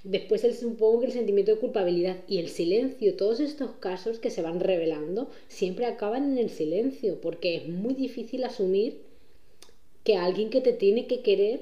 después 0.05 0.45
el, 0.45 0.55
supongo 0.55 1.01
que 1.01 1.07
el 1.07 1.13
sentimiento 1.13 1.53
de 1.53 1.61
culpabilidad 1.61 2.17
y 2.29 2.39
el 2.39 2.49
silencio, 2.49 3.17
todos 3.17 3.41
estos 3.41 3.73
casos 3.73 4.19
que 4.19 4.31
se 4.31 4.43
van 4.43 4.61
revelando, 4.61 5.31
siempre 5.49 5.87
acaban 5.87 6.33
en 6.33 6.39
el 6.39 6.51
silencio, 6.51 7.21
porque 7.21 7.57
es 7.57 7.69
muy 7.69 7.95
difícil 7.95 8.45
asumir 8.45 9.03
que 10.05 10.17
alguien 10.17 10.51
que 10.51 10.61
te 10.61 10.73
tiene 10.73 11.07
que 11.07 11.23
querer 11.23 11.61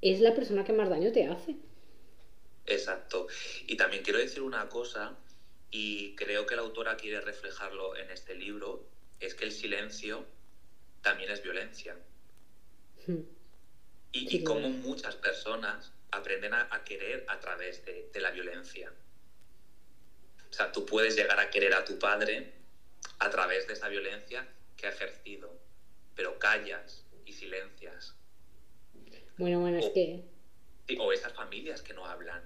es 0.00 0.20
la 0.20 0.34
persona 0.34 0.64
que 0.64 0.72
más 0.72 0.88
daño 0.88 1.12
te 1.12 1.26
hace. 1.26 1.56
Exacto. 2.66 3.26
Y 3.66 3.76
también 3.76 4.02
quiero 4.02 4.18
decir 4.18 4.42
una 4.42 4.68
cosa, 4.68 5.16
y 5.70 6.14
creo 6.14 6.46
que 6.46 6.56
la 6.56 6.62
autora 6.62 6.96
quiere 6.96 7.20
reflejarlo 7.20 7.96
en 7.96 8.10
este 8.10 8.34
libro, 8.34 8.84
es 9.20 9.34
que 9.34 9.44
el 9.44 9.52
silencio 9.52 10.24
también 11.02 11.30
es 11.30 11.42
violencia. 11.42 11.96
Hmm. 13.06 13.22
Y, 14.12 14.44
como 14.44 14.70
muchas 14.70 15.14
personas 15.16 15.92
aprenden 16.16 16.54
a, 16.54 16.84
querer 16.84 17.24
a 17.28 17.38
través 17.38 17.84
de, 17.84 18.10
de 18.12 18.20
la 18.20 18.30
violencia. 18.30 18.92
O 20.50 20.52
sea, 20.52 20.72
tú 20.72 20.86
puedes 20.86 21.16
llegar 21.16 21.38
a 21.38 21.50
querer 21.50 21.74
a 21.74 21.84
tu 21.84 21.98
padre 21.98 22.54
a 23.18 23.30
través 23.30 23.66
de 23.66 23.74
esa 23.74 23.88
violencia 23.88 24.46
que 24.76 24.86
ha 24.86 24.90
ejercido, 24.90 25.58
pero 26.14 26.38
callas 26.38 27.04
y 27.24 27.32
silencias. 27.32 28.14
Bueno, 29.38 29.60
bueno, 29.60 29.78
es 29.78 29.90
que... 29.90 30.24
O 30.98 31.12
esas 31.12 31.32
familias 31.32 31.82
que 31.82 31.92
no 31.92 32.06
hablan. 32.06 32.42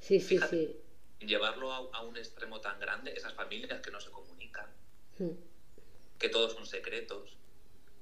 Sí, 0.00 0.20
sí, 0.20 0.38
sí. 0.50 0.76
Llevarlo 1.20 1.72
a, 1.72 2.02
un 2.02 2.16
extremo 2.16 2.60
tan 2.60 2.78
grande, 2.80 3.12
esas 3.12 3.34
familias 3.34 3.80
que 3.80 3.90
no 3.90 4.00
se 4.00 4.10
comunican, 4.10 4.66
hmm. 5.18 5.30
que 6.18 6.28
todos 6.28 6.52
son 6.52 6.66
secretos, 6.66 7.36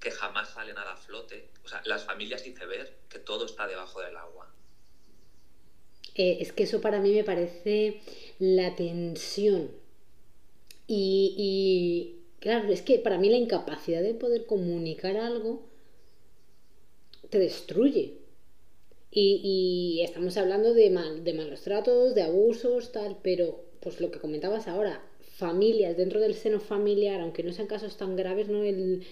que 0.01 0.11
jamás 0.11 0.51
salen 0.51 0.79
a 0.79 0.85
la 0.85 0.97
flote. 0.97 1.51
O 1.65 1.69
sea, 1.69 1.83
las 1.85 2.05
familias 2.05 2.43
ver 2.67 2.99
que 3.09 3.19
todo 3.19 3.47
está 3.47 3.67
debajo 3.67 4.01
del 4.01 4.17
agua. 4.17 4.53
Es 6.17 6.53
que 6.53 6.65
eso 6.65 6.81
para 6.81 7.01
mí 7.01 7.13
me 7.13 7.25
parece 7.25 8.01
la 8.39 8.75
tensión. 8.75 9.71
Y, 10.89 12.17
claro, 12.39 12.73
es 12.73 12.83
que 12.83 12.99
para 12.99 13.19
mí 13.19 13.29
la 13.29 13.37
incapacidad 13.37 14.03
de 14.03 14.15
poder 14.15 14.47
comunicar 14.47 15.17
algo 15.17 15.63
te 17.29 17.39
destruye. 17.39 18.15
Y, 19.11 20.01
estamos 20.05 20.37
hablando 20.37 20.75
de, 20.75 20.91
mal, 20.91 21.25
de 21.25 21.35
malos 21.35 21.63
tratos, 21.63 22.15
de 22.15 22.23
abusos, 22.23 22.93
tal, 22.93 23.19
pero 23.23 23.65
pues 23.81 24.01
lo 24.01 24.11
que 24.11 24.21
comentabas 24.21 24.69
ahora, 24.69 25.03
familias 25.37 25.97
dentro 25.97 26.21
del 26.21 26.35
seno 26.35 26.61
familiar, 26.61 27.21
aunque 27.21 27.43
no 27.43 27.53
sean 27.53 27.69
casos 27.69 27.97
tan 27.97 28.17
graves, 28.17 28.49
¿no? 28.49 28.63
El, 28.63 29.05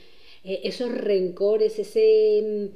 eh, 0.45 0.61
esos 0.65 0.91
rencores, 0.91 1.79
ese 1.79 2.71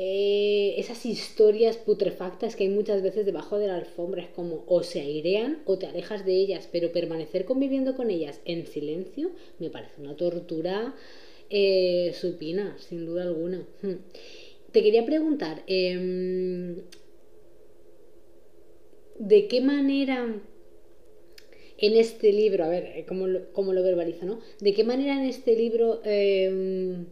eh, 0.00 0.78
esas 0.78 1.04
historias 1.04 1.76
putrefactas 1.76 2.54
que 2.54 2.62
hay 2.62 2.68
muchas 2.68 3.02
veces 3.02 3.26
debajo 3.26 3.58
de 3.58 3.66
la 3.66 3.74
alfombra. 3.74 4.22
Es 4.22 4.28
como 4.28 4.62
o 4.68 4.84
se 4.84 5.00
airean 5.00 5.60
o 5.64 5.76
te 5.76 5.86
alejas 5.86 6.24
de 6.24 6.34
ellas, 6.34 6.68
pero 6.70 6.92
permanecer 6.92 7.44
conviviendo 7.44 7.96
con 7.96 8.08
ellas 8.08 8.40
en 8.44 8.68
silencio 8.68 9.32
me 9.58 9.70
parece 9.70 10.00
una 10.00 10.16
tortura 10.16 10.94
eh, 11.50 12.12
supina, 12.14 12.78
sin 12.78 13.06
duda 13.06 13.24
alguna. 13.24 13.66
Hmm. 13.82 13.96
Te 14.70 14.84
quería 14.84 15.04
preguntar, 15.04 15.64
em, 15.66 16.76
¿de 19.18 19.48
qué 19.48 19.60
manera 19.60 20.40
en 21.76 21.96
este 21.96 22.32
libro, 22.32 22.64
a 22.64 22.68
ver, 22.68 23.04
cómo 23.08 23.26
lo, 23.26 23.52
cómo 23.52 23.72
lo 23.72 23.82
verbaliza, 23.82 24.26
¿no? 24.26 24.38
¿De 24.60 24.74
qué 24.74 24.84
manera 24.84 25.20
en 25.20 25.28
este 25.28 25.56
libro 25.56 26.00
em, 26.04 27.06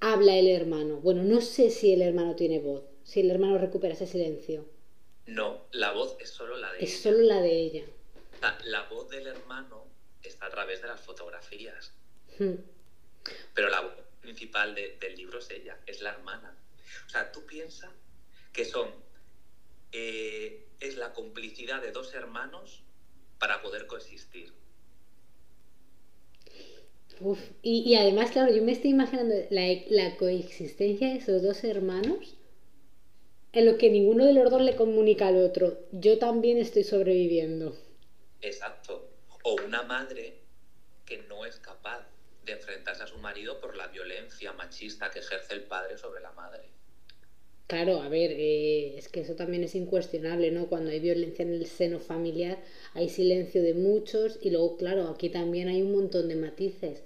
habla 0.00 0.34
el 0.36 0.48
hermano. 0.48 0.96
Bueno, 0.96 1.22
no 1.22 1.40
sé 1.40 1.70
si 1.70 1.92
el 1.92 2.02
hermano 2.02 2.34
tiene 2.34 2.58
voz, 2.58 2.84
si 3.04 3.20
el 3.20 3.30
hermano 3.30 3.58
recupera 3.58 3.94
ese 3.94 4.06
silencio. 4.06 4.66
No, 5.26 5.66
la 5.72 5.92
voz 5.92 6.16
es 6.18 6.30
solo 6.30 6.56
la 6.56 6.72
de 6.72 6.78
ella. 6.78 6.86
Es 6.86 7.02
solo 7.02 7.18
la 7.18 7.40
de 7.40 7.52
ella. 7.52 7.84
La, 8.64 8.88
voz 8.88 9.08
del 9.10 9.26
hermano 9.26 9.86
está 10.22 10.46
a 10.46 10.50
través 10.50 10.80
de 10.80 10.88
las 10.88 11.00
fotografías. 11.00 11.92
Hmm. 12.38 12.54
Pero 13.54 13.68
la 13.68 13.82
voz 13.82 13.92
principal 14.20 14.74
del 14.74 15.14
libro 15.14 15.38
es 15.38 15.50
ella, 15.50 15.78
es 15.86 16.00
la 16.00 16.10
hermana. 16.10 16.56
O 17.06 17.10
sea, 17.10 17.30
tú 17.30 17.44
piensas 17.46 17.90
que 18.52 18.64
son. 18.64 18.88
Eh, 19.92 20.66
es 20.80 20.96
la 20.96 21.12
complicidad 21.12 21.82
de 21.82 21.92
dos 21.92 22.14
hermanos 22.14 22.82
para 23.38 23.60
poder 23.60 23.86
coexistir 23.86 24.52
y, 27.62 27.94
además, 27.94 28.30
claro, 28.30 28.52
yo 28.52 28.62
me 28.62 28.72
estoy 28.72 28.90
imaginando 28.90 29.34
la, 29.50 30.16
coexistencia 30.16 31.08
de 31.08 31.16
esos 31.16 31.42
dos 31.42 31.64
hermanos 31.64 32.36
en 33.52 33.66
lo 33.66 33.78
que 33.78 33.90
ninguno 33.90 34.24
de 34.24 34.32
los 34.32 34.50
dos 34.50 34.62
le 34.62 34.76
comunica 34.76 35.28
al 35.28 35.36
otro. 35.36 35.78
Yo 35.92 36.18
también 36.18 36.58
estoy 36.58 36.84
sobreviviendo. 36.84 37.76
Exacto. 38.40 39.10
O 39.42 39.56
una 39.66 39.82
madre 39.82 40.38
que 41.04 41.18
no 41.18 41.44
es 41.44 41.58
capaz 41.58 42.06
de 42.44 42.52
enfrentarse 42.52 43.02
a 43.02 43.06
su 43.06 43.18
marido 43.18 43.60
por 43.60 43.76
la 43.76 43.88
violencia 43.88 44.52
machista 44.52 45.10
que 45.10 45.18
ejerce 45.18 45.54
el 45.54 45.62
padre 45.62 45.98
sobre 45.98 46.22
la 46.22 46.32
madre. 46.32 46.70
Claro, 47.70 48.02
a 48.02 48.08
ver, 48.08 48.32
eh, 48.32 48.96
es 48.98 49.08
que 49.08 49.20
eso 49.20 49.36
también 49.36 49.62
es 49.62 49.76
incuestionable, 49.76 50.50
¿no? 50.50 50.68
Cuando 50.68 50.90
hay 50.90 50.98
violencia 50.98 51.44
en 51.44 51.54
el 51.54 51.66
seno 51.66 52.00
familiar 52.00 52.58
hay 52.94 53.08
silencio 53.08 53.62
de 53.62 53.74
muchos 53.74 54.40
y 54.42 54.50
luego, 54.50 54.76
claro, 54.76 55.06
aquí 55.06 55.28
también 55.28 55.68
hay 55.68 55.80
un 55.80 55.92
montón 55.92 56.26
de 56.28 56.34
matices. 56.34 57.04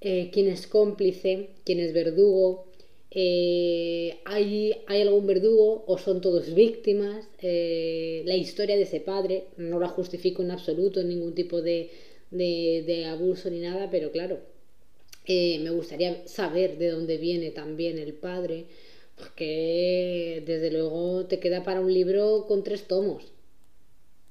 Eh, 0.00 0.30
quién 0.32 0.46
es 0.46 0.68
cómplice, 0.68 1.48
quién 1.64 1.80
es 1.80 1.92
verdugo, 1.92 2.66
eh, 3.10 4.18
¿hay, 4.24 4.76
¿hay, 4.86 5.02
algún 5.02 5.26
verdugo 5.26 5.82
o 5.88 5.98
son 5.98 6.20
todos 6.20 6.54
víctimas? 6.54 7.26
la 7.42 8.36
historia 8.36 8.76
de 8.76 8.82
ese 8.82 9.00
padre 9.00 9.44
no 9.56 9.80
la 9.80 9.88
justifico 9.88 10.42
en 10.42 10.52
absoluto, 10.52 11.02
ningún 11.02 11.34
tipo 11.34 11.62
de, 11.62 11.90
de 12.30 13.04
abuso 13.06 13.50
ni 13.50 13.58
nada, 13.58 13.90
pero 13.90 14.12
claro, 14.12 14.38
me 15.26 15.70
gustaría 15.70 16.26
saber 16.28 16.78
de 16.78 16.90
dónde 16.90 17.18
viene 17.18 17.50
también 17.50 17.98
el 17.98 18.14
padre 18.14 18.66
que 19.34 20.42
desde 20.46 20.70
luego 20.70 21.26
te 21.26 21.40
queda 21.40 21.64
para 21.64 21.80
un 21.80 21.92
libro 21.92 22.46
con 22.46 22.62
tres 22.62 22.86
tomos. 22.86 23.32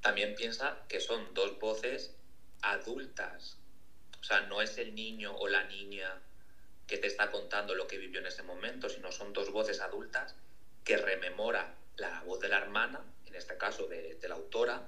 También 0.00 0.34
piensa 0.34 0.78
que 0.88 1.00
son 1.00 1.34
dos 1.34 1.58
voces 1.58 2.14
adultas. 2.62 3.58
O 4.20 4.24
sea, 4.24 4.42
no 4.42 4.62
es 4.62 4.78
el 4.78 4.94
niño 4.94 5.34
o 5.36 5.48
la 5.48 5.64
niña 5.64 6.22
que 6.86 6.98
te 6.98 7.08
está 7.08 7.30
contando 7.30 7.74
lo 7.74 7.86
que 7.86 7.98
vivió 7.98 8.20
en 8.20 8.26
ese 8.26 8.42
momento, 8.42 8.88
sino 8.88 9.10
son 9.10 9.32
dos 9.32 9.50
voces 9.50 9.80
adultas 9.80 10.36
que 10.84 10.96
rememora 10.96 11.74
la 11.96 12.22
voz 12.22 12.40
de 12.40 12.48
la 12.48 12.58
hermana, 12.58 13.04
en 13.26 13.34
este 13.34 13.56
caso 13.56 13.86
de, 13.88 14.18
la 14.28 14.34
autora, 14.34 14.86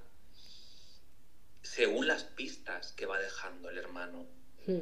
según 1.62 2.06
las 2.06 2.22
pistas 2.24 2.92
que 2.92 3.06
va 3.06 3.18
dejando 3.18 3.70
el 3.70 3.78
hermano. 3.78 4.26
Hmm. 4.66 4.78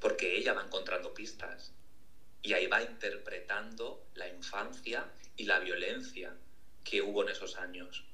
Porque 0.00 0.36
ella 0.36 0.52
va 0.52 0.64
encontrando 0.64 1.14
pistas 1.14 1.72
y 2.42 2.52
ahí 2.52 2.66
va 2.66 2.82
interpretando 2.82 4.04
la 4.14 4.28
infancia 4.28 5.04
y 5.36 5.44
la 5.44 5.58
violencia 5.60 6.34
que 6.84 7.02
hubo 7.02 7.22
en 7.22 7.30
esos 7.30 7.56
años. 7.56 8.04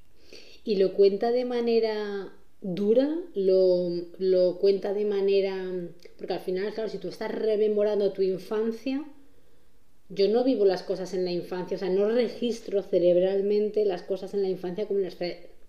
¿Y 0.64 0.76
lo 0.76 0.92
cuenta 0.92 1.30
de 1.30 1.44
manera 1.44 2.32
dura? 2.60 3.08
¿Lo, 3.34 4.58
cuenta 4.60 4.94
de 4.94 5.04
manera...? 5.04 5.70
Porque 6.16 6.34
al 6.34 6.40
final, 6.40 6.72
claro, 6.72 6.88
si 6.88 6.98
tú 6.98 7.08
estás 7.08 7.32
rememorando 7.32 8.12
tu 8.12 8.22
infancia, 8.22 9.04
yo 10.08 10.28
no 10.28 10.44
vivo 10.44 10.64
las 10.64 10.82
cosas 10.82 11.14
en 11.14 11.24
la 11.24 11.32
infancia, 11.32 11.76
o 11.76 11.80
sea, 11.80 11.90
no 11.90 12.08
registro 12.08 12.82
cerebralmente 12.82 13.84
las 13.84 14.02
cosas 14.02 14.34
en 14.34 14.42
la 14.42 14.48
infancia 14.48 14.86
como 14.86 15.00
las, 15.00 15.16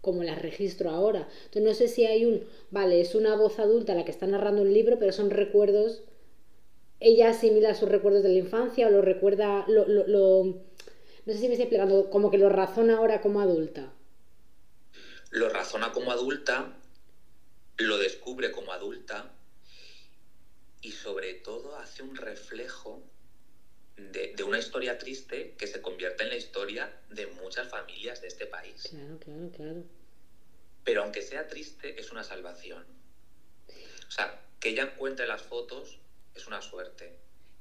como 0.02 0.24
las 0.24 0.42
registro 0.42 0.90
ahora. 0.90 1.28
Entonces 1.46 1.64
no 1.64 1.74
sé 1.74 1.88
si 1.88 2.06
hay 2.06 2.26
un, 2.26 2.44
vale, 2.70 3.02
es 3.02 3.16
una 3.16 3.36
voz 3.36 3.60
adulta 3.60 3.96
la 3.96 4.06
que 4.06 4.12
está 4.12 4.28
narrando 4.28 4.62
el 4.62 4.74
libro, 4.74 5.00
pero 5.00 5.12
son 5.12 5.30
recuerdos 5.30 6.04
ella 7.04 7.30
asimila 7.30 7.76
sus 7.76 7.90
recuerdos 7.90 8.24
de 8.24 8.30
la 8.30 8.38
infancia 8.38 8.88
o 8.88 8.90
lo 8.90 9.02
recuerda, 9.02 9.66
lo, 9.68 9.86
no 9.86 11.34
sé 11.34 11.40
si 11.40 11.48
me 11.48 11.54
estoy 11.54 11.64
explicando, 11.64 12.10
como 12.10 12.32
que 12.32 12.38
lo 12.38 12.50
razona 12.50 12.96
ahora 12.96 13.22
como 13.22 13.42
adulta. 13.42 13.94
Lo 15.30 15.50
razona 15.50 15.92
como 15.92 16.12
adulta, 16.12 16.80
lo 17.78 17.98
descubre 17.98 18.52
como 18.52 18.72
adulta 18.72 19.34
y 20.82 20.92
sobre 20.92 21.34
todo 21.34 21.76
hace 21.76 22.04
un 22.04 22.16
reflejo 22.16 23.02
de, 23.98 24.32
de, 24.36 24.44
una 24.44 24.58
historia 24.58 24.98
triste 24.98 25.54
que 25.58 25.68
se 25.68 25.82
convierte 25.82 26.24
en 26.24 26.30
la 26.30 26.36
historia 26.36 26.92
de 27.10 27.28
muchas 27.28 27.68
familias 27.68 28.22
de 28.22 28.28
este 28.28 28.48
país. 28.48 28.88
Claro, 28.90 29.20
claro, 29.20 29.50
claro. 29.52 29.84
Pero 30.84 31.02
aunque 31.02 31.22
sea 31.22 31.48
triste, 31.48 32.00
es 32.00 32.12
una 32.12 32.24
salvación. 32.24 32.86
O 34.08 34.12
sea, 34.12 34.40
que 34.60 34.70
ella 34.70 34.84
encuentre 34.84 35.26
las 35.26 35.42
fotos 35.42 36.00
es 36.36 36.48
una 36.48 36.62
suerte. 36.62 37.16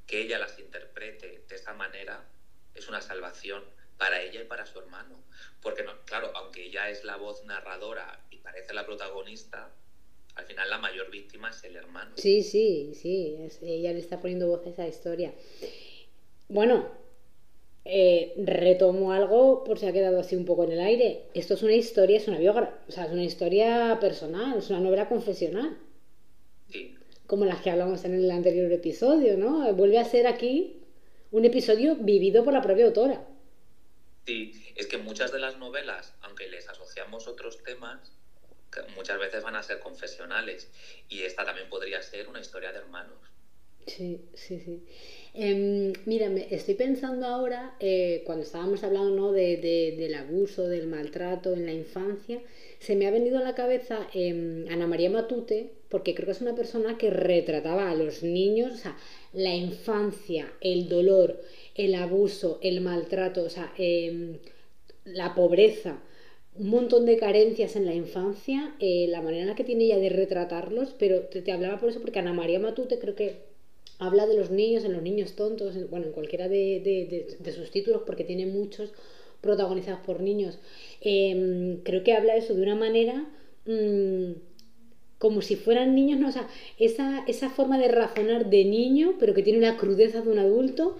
Que 0.06 0.20
ella 0.22 0.38
las 0.38 0.58
interprete 0.58 1.44
de 1.48 1.54
esa 1.54 1.72
manera 1.72 2.24
es 2.74 2.88
una 2.88 3.00
salvación 3.00 3.64
para 3.96 4.20
ella 4.20 4.40
y 4.40 4.44
para 4.44 4.66
su 4.66 4.78
hermano. 4.78 5.22
Porque, 5.60 5.84
no, 5.84 5.92
claro, 6.04 6.32
aunque 6.34 6.64
ella 6.64 6.88
es 6.88 7.04
la 7.04 7.16
voz 7.16 7.44
narradora 7.44 8.24
y 8.30 8.38
parece 8.38 8.74
la 8.74 8.84
protagonista, 8.84 9.70
al 10.34 10.44
final 10.44 10.70
la 10.70 10.78
mayor 10.78 11.10
víctima 11.10 11.50
es 11.50 11.62
el 11.64 11.76
hermano. 11.76 12.16
Sí, 12.16 12.42
sí, 12.42 12.94
sí, 12.94 13.36
ella 13.62 13.92
le 13.92 14.00
está 14.00 14.20
poniendo 14.20 14.48
voz 14.48 14.66
a 14.66 14.70
esa 14.70 14.88
historia. 14.88 15.32
Bueno, 16.48 16.90
eh, 17.84 18.34
retomo 18.36 19.12
algo 19.12 19.64
por 19.64 19.78
si 19.78 19.86
ha 19.86 19.92
quedado 19.92 20.20
así 20.20 20.34
un 20.34 20.44
poco 20.44 20.64
en 20.64 20.72
el 20.72 20.80
aire. 20.80 21.26
Esto 21.34 21.54
es 21.54 21.62
una 21.62 21.74
historia, 21.74 22.16
es 22.16 22.28
una 22.28 22.38
biografía, 22.38 22.78
o 22.88 22.92
sea, 22.92 23.04
es 23.04 23.12
una 23.12 23.24
historia 23.24 23.98
personal, 24.00 24.58
es 24.58 24.70
una 24.70 24.80
novela 24.80 25.08
confesional 25.08 25.78
como 27.32 27.46
las 27.46 27.62
que 27.62 27.70
hablamos 27.70 28.04
en 28.04 28.12
el 28.12 28.30
anterior 28.30 28.70
episodio, 28.70 29.38
¿no? 29.38 29.72
Vuelve 29.72 29.98
a 29.98 30.04
ser 30.04 30.26
aquí 30.26 30.82
un 31.30 31.46
episodio 31.46 31.96
vivido 31.96 32.44
por 32.44 32.52
la 32.52 32.60
propia 32.60 32.84
autora. 32.84 33.26
Sí, 34.26 34.52
es 34.76 34.86
que 34.86 34.98
muchas 34.98 35.32
de 35.32 35.38
las 35.38 35.56
novelas, 35.56 36.12
aunque 36.20 36.46
les 36.48 36.68
asociamos 36.68 37.26
otros 37.28 37.62
temas, 37.62 38.12
muchas 38.96 39.18
veces 39.18 39.42
van 39.42 39.56
a 39.56 39.62
ser 39.62 39.78
confesionales. 39.80 40.68
Y 41.08 41.22
esta 41.22 41.42
también 41.42 41.70
podría 41.70 42.02
ser 42.02 42.28
una 42.28 42.38
historia 42.38 42.70
de 42.70 42.80
hermanos. 42.80 43.16
Sí, 43.86 44.20
sí, 44.34 44.60
sí. 44.60 44.84
Eh, 45.32 45.94
mira, 46.04 46.26
estoy 46.50 46.74
pensando 46.74 47.26
ahora, 47.26 47.76
eh, 47.80 48.24
cuando 48.26 48.44
estábamos 48.44 48.84
hablando 48.84 49.32
de, 49.32 49.56
del 49.96 50.14
abuso, 50.16 50.68
del 50.68 50.86
maltrato 50.86 51.54
en 51.54 51.64
la 51.64 51.72
infancia, 51.72 52.42
se 52.78 52.94
me 52.94 53.06
ha 53.06 53.10
venido 53.10 53.38
a 53.38 53.42
la 53.42 53.54
cabeza 53.54 54.06
em, 54.12 54.68
Ana 54.68 54.86
María 54.86 55.08
Matute, 55.08 55.81
porque 55.92 56.14
creo 56.14 56.24
que 56.24 56.32
es 56.32 56.40
una 56.40 56.54
persona 56.54 56.96
que 56.96 57.10
retrataba 57.10 57.90
a 57.90 57.94
los 57.94 58.22
niños, 58.22 58.72
o 58.72 58.76
sea, 58.76 58.96
la 59.34 59.54
infancia, 59.54 60.50
el 60.62 60.88
dolor, 60.88 61.42
el 61.74 61.94
abuso, 61.94 62.58
el 62.62 62.80
maltrato, 62.80 63.42
o 63.42 63.50
sea, 63.50 63.74
em, 63.76 64.38
la 65.04 65.34
pobreza, 65.34 66.02
un 66.56 66.68
montón 66.70 67.04
de 67.04 67.18
carencias 67.18 67.76
en 67.76 67.84
la 67.84 67.94
infancia, 67.94 68.74
eh, 68.80 69.06
la 69.10 69.20
manera 69.20 69.42
en 69.42 69.48
la 69.48 69.54
que 69.54 69.64
tiene 69.64 69.84
ella 69.84 69.98
de 69.98 70.08
retratarlos, 70.08 70.94
pero 70.98 71.20
te, 71.24 71.52
hablaba 71.52 71.78
por 71.78 71.90
eso 71.90 72.00
porque 72.00 72.20
Ana 72.20 72.32
María 72.32 72.58
Matute 72.58 72.98
creo 72.98 73.14
que 73.14 73.36
habla 73.98 74.26
de 74.26 74.36
los 74.36 74.50
niños, 74.50 74.84
en 74.84 74.94
los 74.94 75.02
niños 75.02 75.34
tontos, 75.36 75.74
bueno, 75.90 76.06
en 76.06 76.12
cualquiera 76.12 76.48
de, 76.48 77.36
sus 77.54 77.70
títulos, 77.70 78.02
porque 78.06 78.24
tiene 78.24 78.46
muchos 78.46 78.92
protagonizados 79.42 80.00
por 80.06 80.20
niños. 80.22 80.58
Em, 81.02 81.82
creo 81.82 82.02
que 82.02 82.14
habla 82.14 82.36
eso 82.36 82.54
de 82.54 82.62
una 82.62 82.76
manera 82.76 83.26
mm, 83.66 84.32
como 85.22 85.40
si 85.40 85.54
fueran 85.54 85.94
niños, 85.94 86.18
¿no? 86.18 86.30
O 86.30 86.32
sea, 86.32 86.48
esa, 86.80 87.24
esa 87.28 87.48
forma 87.48 87.78
de 87.78 87.86
razonar 87.86 88.46
de 88.50 88.64
niño, 88.64 89.14
pero 89.20 89.34
que 89.34 89.44
tiene 89.44 89.60
una 89.60 89.76
crudeza 89.76 90.20
de 90.20 90.28
un 90.28 90.40
adulto. 90.40 90.98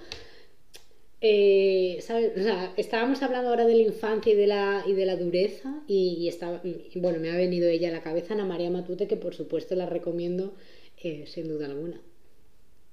Eh, 1.20 1.98
¿sabes? 2.02 2.30
Estábamos 2.76 3.20
hablando 3.24 3.50
ahora 3.50 3.66
de 3.66 3.74
la 3.74 3.82
infancia 3.82 4.32
y 4.32 4.36
de 4.36 4.46
la, 4.46 4.84
y 4.86 4.92
de 4.92 5.06
la 5.06 5.16
dureza 5.16 5.74
y, 5.88 6.28
estaba, 6.28 6.62
bueno, 6.94 7.18
me 7.18 7.32
ha 7.32 7.36
venido 7.36 7.68
ella 7.68 7.88
a 7.88 7.90
la 7.90 8.04
cabeza 8.04 8.34
Ana 8.34 8.44
María 8.44 8.70
Matute, 8.70 9.08
que 9.08 9.16
por 9.16 9.34
supuesto 9.34 9.74
la 9.74 9.86
recomiendo 9.86 10.54
eh, 11.02 11.26
sin 11.26 11.48
duda 11.48 11.66
alguna. 11.66 12.00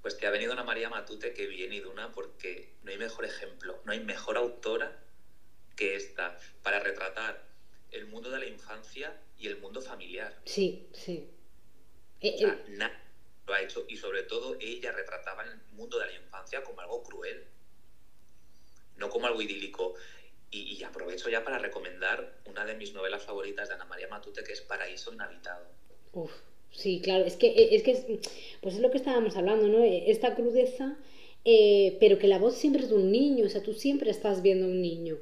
Pues 0.01 0.17
te 0.17 0.25
ha 0.25 0.31
venido 0.31 0.51
una 0.51 0.63
María 0.63 0.89
Matute 0.89 1.31
que 1.33 1.45
viene 1.45 1.75
y 1.75 1.81
una 1.81 2.11
porque 2.11 2.69
no 2.83 2.89
hay 2.89 2.97
mejor 2.97 3.25
ejemplo, 3.25 3.77
no 3.85 3.91
hay 3.91 3.99
mejor 3.99 4.35
autora 4.35 4.97
que 5.75 5.95
esta 5.95 6.39
para 6.63 6.79
retratar 6.79 7.43
el 7.91 8.07
mundo 8.07 8.31
de 8.31 8.39
la 8.39 8.47
infancia 8.47 9.13
y 9.39 9.47
el 9.47 9.57
mundo 9.57 9.81
familiar. 9.81 10.39
Sí, 10.45 10.87
sí. 10.93 11.27
Eh, 12.21 12.35
eh. 12.39 12.89
lo 13.47 13.53
ha 13.53 13.61
hecho 13.61 13.85
y 13.87 13.97
sobre 13.97 14.23
todo 14.23 14.57
ella 14.59 14.91
retrataba 14.91 15.43
el 15.43 15.59
mundo 15.71 15.97
de 15.97 16.07
la 16.07 16.13
infancia 16.13 16.63
como 16.63 16.81
algo 16.81 17.01
cruel, 17.01 17.45
no 18.97 19.09
como 19.09 19.27
algo 19.27 19.41
idílico. 19.41 19.95
Y, 20.51 20.77
y, 20.77 20.83
aprovecho 20.83 21.29
ya 21.29 21.43
para 21.43 21.59
recomendar 21.59 22.39
una 22.45 22.65
de 22.65 22.73
mis 22.73 22.93
novelas 22.93 23.23
favoritas 23.23 23.69
de 23.69 23.75
Ana 23.75 23.85
María 23.85 24.07
Matute, 24.07 24.43
que 24.43 24.53
es 24.53 24.61
Paraíso 24.61 25.13
Inhabitado. 25.13 25.67
Uf, 26.13 26.31
Sí, 26.71 27.01
claro, 27.01 27.25
es 27.25 27.35
que 27.35 27.47
eh, 27.47 27.75
es, 27.75 27.83
que 27.83 28.21
pues 28.61 28.75
es 28.75 28.81
lo 28.81 28.91
que 28.91 28.97
estábamos 28.97 29.35
hablando, 29.35 29.67
¿no? 29.67 29.83
Eh, 29.83 30.05
esta 30.07 30.35
crudeza, 30.35 30.97
eh, 31.45 31.97
pero 31.99 32.19
que 32.19 32.27
la 32.27 32.39
voz 32.39 32.55
siempre 32.55 32.83
es 32.83 32.89
de 32.89 32.95
un 32.95 33.11
niño, 33.11 33.45
o 33.45 33.49
sea, 33.49 33.63
tú 33.63 33.73
siempre 33.73 34.11
estás 34.11 34.41
viendo 34.41 34.65
a 34.65 34.69
un 34.69 34.81
niño. 34.81 35.17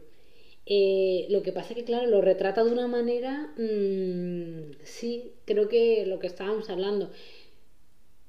Lo 1.29 1.43
que 1.43 1.53
pasa 1.53 1.69
es 1.69 1.75
que, 1.77 1.85
claro, 1.85 2.07
lo 2.07 2.21
retrata 2.21 2.63
de 2.63 2.71
una 2.71 2.87
manera, 2.87 3.53
mm, 3.57 4.83
sí, 4.83 5.33
creo 5.45 5.69
que 5.69 6.05
lo 6.05 6.19
que 6.19 6.27
estábamos 6.27 6.69
hablando, 6.69 7.11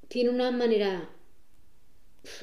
tiene 0.09 0.30
una 0.30 0.50
manera, 0.50 1.11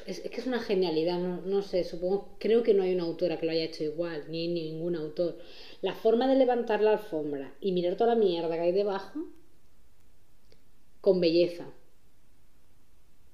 es, 0.05 0.21
que 0.21 0.41
es 0.41 0.47
una 0.47 0.59
genialidad, 0.59 1.19
no, 1.19 1.41
no, 1.41 1.61
sé, 1.61 1.83
supongo, 1.83 2.35
creo 2.39 2.63
que 2.63 2.73
no 2.73 2.83
hay 2.83 2.93
una 2.93 3.03
autora 3.03 3.39
que 3.39 3.45
lo 3.45 3.51
haya 3.53 3.63
hecho 3.63 3.83
igual, 3.83 4.25
ni 4.29 4.47
ningún 4.47 4.95
autor. 4.95 5.37
La 5.81 5.93
forma 5.95 6.27
de 6.27 6.35
levantar 6.35 6.81
la 6.81 6.93
alfombra 6.93 7.55
y 7.61 7.71
mirar 7.71 7.95
toda 7.95 8.15
la 8.15 8.21
mierda 8.21 8.55
que 8.55 8.61
hay 8.61 8.71
debajo, 8.73 9.27
con 11.01 11.21
belleza. 11.21 11.67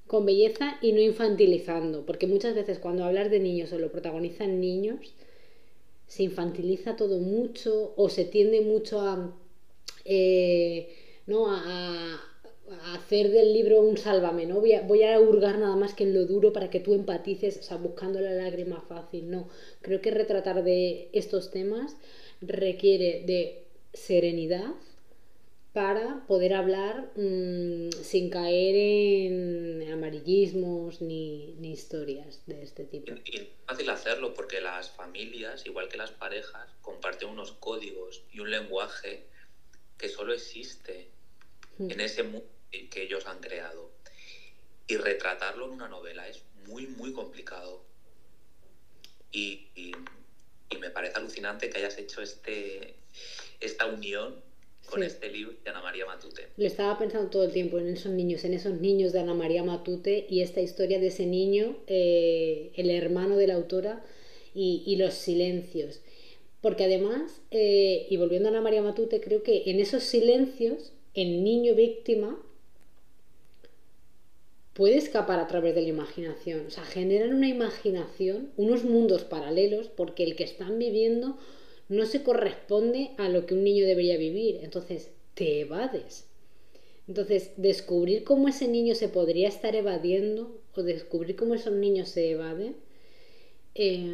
Con 0.05 0.25
belleza 0.25 0.77
y 0.81 0.91
no 0.91 0.99
infantilizando, 1.01 2.05
porque 2.05 2.27
muchas 2.27 2.53
veces 2.53 2.79
cuando 2.79 3.05
hablas 3.05 3.31
de 3.31 3.39
niños 3.39 3.71
o 3.73 3.79
lo 3.79 3.91
protagonizan 3.91 4.59
niños, 4.59 5.15
se 6.11 6.23
infantiliza 6.23 6.97
todo 6.97 7.19
mucho 7.19 7.93
o 7.95 8.09
se 8.09 8.25
tiende 8.25 8.59
mucho 8.59 8.99
a, 8.99 9.33
eh, 10.03 10.89
¿no? 11.25 11.45
a, 11.47 12.19
hacer 12.93 13.31
del 13.31 13.53
libro 13.53 13.79
un 13.79 13.95
sálvame, 13.97 14.45
¿no? 14.45 14.59
Voy 14.59 14.73
a, 14.73 14.81
voy 14.81 15.03
a, 15.03 15.17
hurgar 15.21 15.57
nada 15.57 15.77
más 15.77 15.93
que 15.93 16.03
en 16.03 16.13
lo 16.13 16.25
duro 16.25 16.51
para 16.51 16.69
que 16.69 16.81
tú 16.81 16.93
empatices, 16.93 17.57
o 17.59 17.63
sea, 17.63 17.77
buscando 17.77 18.19
la 18.19 18.33
lágrima 18.33 18.81
fácil, 18.81 19.31
no. 19.31 19.47
Creo 19.81 20.01
que 20.01 20.11
retratar 20.11 20.65
de 20.65 21.09
estos 21.13 21.49
temas 21.49 21.95
requiere 22.41 23.23
de 23.25 23.63
serenidad, 23.93 24.73
para 25.73 26.25
poder 26.27 26.53
hablar 26.53 27.11
mm, 27.15 27.91
sin 28.03 28.29
caer 28.29 28.75
en 28.75 29.91
amarillismos 29.91 31.01
ni, 31.01 31.55
historias 31.61 32.45
de 32.45 32.61
este 32.61 32.83
tipo. 32.83 33.13
Y, 33.25 33.37
es 33.37 33.47
fácil 33.65 33.89
hacerlo 33.89 34.33
porque 34.33 34.59
las 34.59 34.89
familias, 34.91 35.65
igual 35.65 35.87
que 35.87 35.97
las 35.97 36.11
parejas, 36.11 36.69
comparten 36.81 37.29
unos 37.29 37.53
códigos 37.53 38.21
y 38.33 38.41
un 38.41 38.51
lenguaje 38.51 39.23
que 39.97 40.09
solo 40.09 40.33
existe 40.33 41.09
hmm. 41.77 41.91
en 41.91 42.01
ese 42.01 42.23
mundo 42.23 42.47
que 42.89 43.03
ellos 43.03 43.25
han 43.27 43.39
creado. 43.39 43.91
Y 44.87 44.97
retratarlo 44.97 45.67
en 45.67 45.71
una 45.71 45.87
novela 45.87 46.27
es 46.27 46.43
muy, 46.67 46.87
muy 46.87 47.13
complicado. 47.13 47.85
Y, 49.31 49.69
y 49.75 50.77
me 50.77 50.89
parece 50.89 51.17
alucinante 51.17 51.69
que 51.69 51.77
hayas 51.77 51.97
hecho 51.97 52.21
este, 52.21 52.95
esta 53.61 53.85
unión 53.85 54.43
con 54.89 55.03
este 55.03 55.29
libro 55.29 55.53
de 55.63 55.69
Ana 55.69 55.81
María 55.81 56.05
Matute. 56.05 56.49
Lo 56.57 56.65
estaba 56.65 56.97
pensando 56.97 57.29
todo 57.29 57.43
el 57.43 57.51
tiempo 57.51 57.79
en 57.79 57.87
esos 57.87 58.11
niños, 58.11 58.43
en 58.43 58.53
esos 58.53 58.79
niños 58.79 59.13
de 59.13 59.19
Ana 59.19 59.33
María 59.33 59.63
Matute 59.63 60.25
y 60.29 60.41
esta 60.41 60.61
historia 60.61 60.99
de 60.99 61.07
ese 61.07 61.25
niño, 61.25 61.77
eh, 61.87 62.71
el 62.75 62.89
hermano 62.89 63.37
de 63.37 63.47
la 63.47 63.55
autora 63.55 64.03
y, 64.53 64.95
los 64.97 65.13
silencios. 65.13 66.01
Porque 66.61 66.83
además, 66.83 67.41
eh, 67.51 68.05
y 68.09 68.17
volviendo 68.17 68.49
a 68.49 68.51
Ana 68.51 68.61
María 68.61 68.81
Matute, 68.81 69.21
creo 69.21 69.43
que 69.43 69.63
en 69.67 69.79
esos 69.79 70.03
silencios, 70.03 70.93
el 71.13 71.43
niño 71.43 71.73
víctima 71.73 72.37
puede 74.73 74.97
escapar 74.97 75.39
a 75.39 75.47
través 75.47 75.75
de 75.75 75.81
la 75.81 75.89
imaginación. 75.89 76.65
O 76.67 76.69
sea, 76.69 76.83
generan 76.83 77.33
una 77.33 77.47
imaginación, 77.47 78.51
unos 78.57 78.83
mundos 78.83 79.23
paralelos, 79.23 79.87
porque 79.87 80.23
el 80.23 80.35
que 80.35 80.43
están 80.43 80.79
viviendo 80.79 81.37
no 81.91 82.05
se 82.05 82.23
corresponde 82.23 83.11
a 83.17 83.27
lo 83.27 83.45
que 83.45 83.53
un 83.53 83.65
niño 83.65 83.85
debería 83.85 84.15
vivir. 84.15 84.61
Entonces, 84.63 85.11
te 85.33 85.59
evades. 85.59 86.25
Entonces, 87.05 87.51
descubrir 87.57 88.23
cómo 88.23 88.47
ese 88.47 88.69
niño 88.69 88.95
se 88.95 89.09
podría 89.09 89.49
estar 89.49 89.75
evadiendo 89.75 90.57
o 90.73 90.83
descubrir 90.83 91.35
cómo 91.35 91.53
esos 91.53 91.73
niños 91.73 92.07
se 92.07 92.31
evaden, 92.31 92.77
eh, 93.75 94.07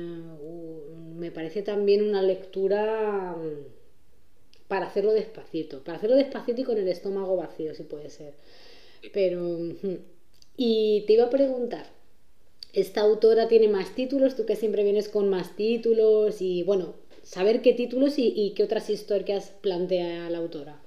me 1.16 1.30
parece 1.30 1.62
también 1.62 2.02
una 2.02 2.24
lectura 2.24 3.36
mm, 3.38 4.68
para 4.68 4.88
hacerlo 4.88 5.14
despacito, 5.14 5.84
para 5.84 6.00
hacerlo 6.00 6.16
despacito 6.16 6.62
y 6.62 6.64
con 6.64 6.80
el 6.80 6.88
estómago 6.88 7.36
vacío, 7.36 7.76
si 7.76 7.84
puede 7.84 8.10
ser. 8.10 8.34
Pero, 9.14 9.60
y 10.58 11.04
te 11.06 11.14
iba 11.14 11.26
a 11.26 11.30
preguntar, 11.30 11.86
¿esta 12.74 13.02
autora 13.02 13.48
tiene 13.48 13.68
más 13.68 13.94
títulos? 13.94 14.36
Tú 14.36 14.48
que 14.48 14.56
siempre 14.56 14.84
vienes 14.84 15.10
con 15.10 15.30
más 15.30 15.56
títulos 15.56 16.42
y 16.42 16.64
bueno, 16.64 16.96
saber 17.28 17.62
qué 17.62 17.74
títulos 17.74 18.14
y, 18.18 18.54
qué 18.56 18.64
otras 18.64 18.90
historias 18.90 19.50
plantea 19.62 20.30
la 20.30 20.38
autora. 20.38 20.82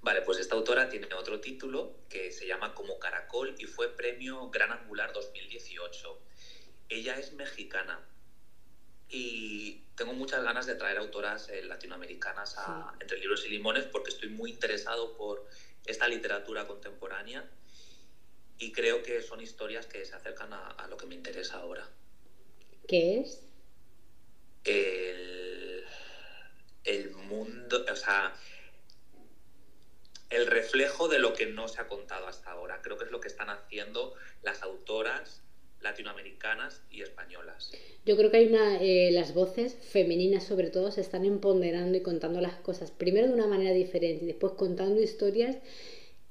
Vale, 0.00 0.22
pues 0.22 0.38
esta 0.38 0.54
autora 0.54 0.88
tiene 0.88 1.06
otro 1.14 1.40
título 1.40 1.96
que 2.08 2.32
se 2.32 2.46
llama 2.46 2.74
Como 2.74 2.98
Caracol 2.98 3.54
y 3.58 3.64
fue 3.64 3.94
premio 3.94 4.48
Gran 4.48 4.72
Angular 4.72 5.12
2018. 5.12 6.18
Ella 6.88 7.18
es 7.18 7.34
mexicana 7.34 8.00
y 9.10 9.82
tengo 9.96 10.14
muchas 10.14 10.42
ganas 10.42 10.66
de 10.66 10.76
traer 10.76 10.96
autoras 10.96 11.50
eh, 11.50 11.62
latinoamericanas 11.62 12.56
a, 12.56 12.94
entre 13.00 13.18
libros 13.18 13.44
y 13.44 13.50
limones 13.50 13.84
porque 13.84 14.10
estoy 14.10 14.30
muy 14.30 14.50
interesado 14.50 15.14
por 15.16 15.44
esta 15.84 16.08
literatura 16.08 16.66
contemporánea 16.66 17.46
y 18.58 18.72
creo 18.72 19.02
que 19.02 19.20
son 19.20 19.42
historias 19.42 19.86
que 19.86 20.04
se 20.06 20.14
acercan 20.14 20.52
a 20.52 20.86
lo 20.88 20.96
que 20.96 21.06
me 21.06 21.14
interesa 21.14 21.58
ahora. 21.58 21.86
¿Qué 22.86 23.20
es? 23.20 23.47
El, 24.64 25.84
mundo, 27.28 27.84
o 27.90 27.96
sea, 27.96 28.32
el 30.30 30.46
reflejo 30.46 31.08
de 31.08 31.18
lo 31.18 31.34
que 31.34 31.46
no 31.46 31.68
se 31.68 31.80
ha 31.80 31.88
contado 31.88 32.26
hasta 32.26 32.50
ahora. 32.50 32.80
Creo 32.82 32.96
que 32.96 33.04
es 33.04 33.10
lo 33.10 33.20
que 33.20 33.28
están 33.28 33.50
haciendo 33.50 34.14
las 34.42 34.62
autoras 34.62 35.42
latinoamericanas 35.80 36.82
y 36.90 37.02
españolas. 37.02 37.70
Yo 38.04 38.16
creo 38.16 38.30
que 38.30 38.38
hay 38.38 38.46
una, 38.46 38.82
eh, 38.82 39.10
las 39.12 39.34
voces 39.34 39.74
femeninas 39.74 40.44
sobre 40.44 40.70
todo 40.70 40.90
se 40.90 41.00
están 41.00 41.24
empoderando 41.24 41.96
y 41.96 42.02
contando 42.02 42.40
las 42.40 42.56
cosas, 42.56 42.90
primero 42.90 43.28
de 43.28 43.34
una 43.34 43.46
manera 43.46 43.72
diferente 43.72 44.24
y 44.24 44.26
después 44.26 44.54
contando 44.54 45.00
historias 45.00 45.56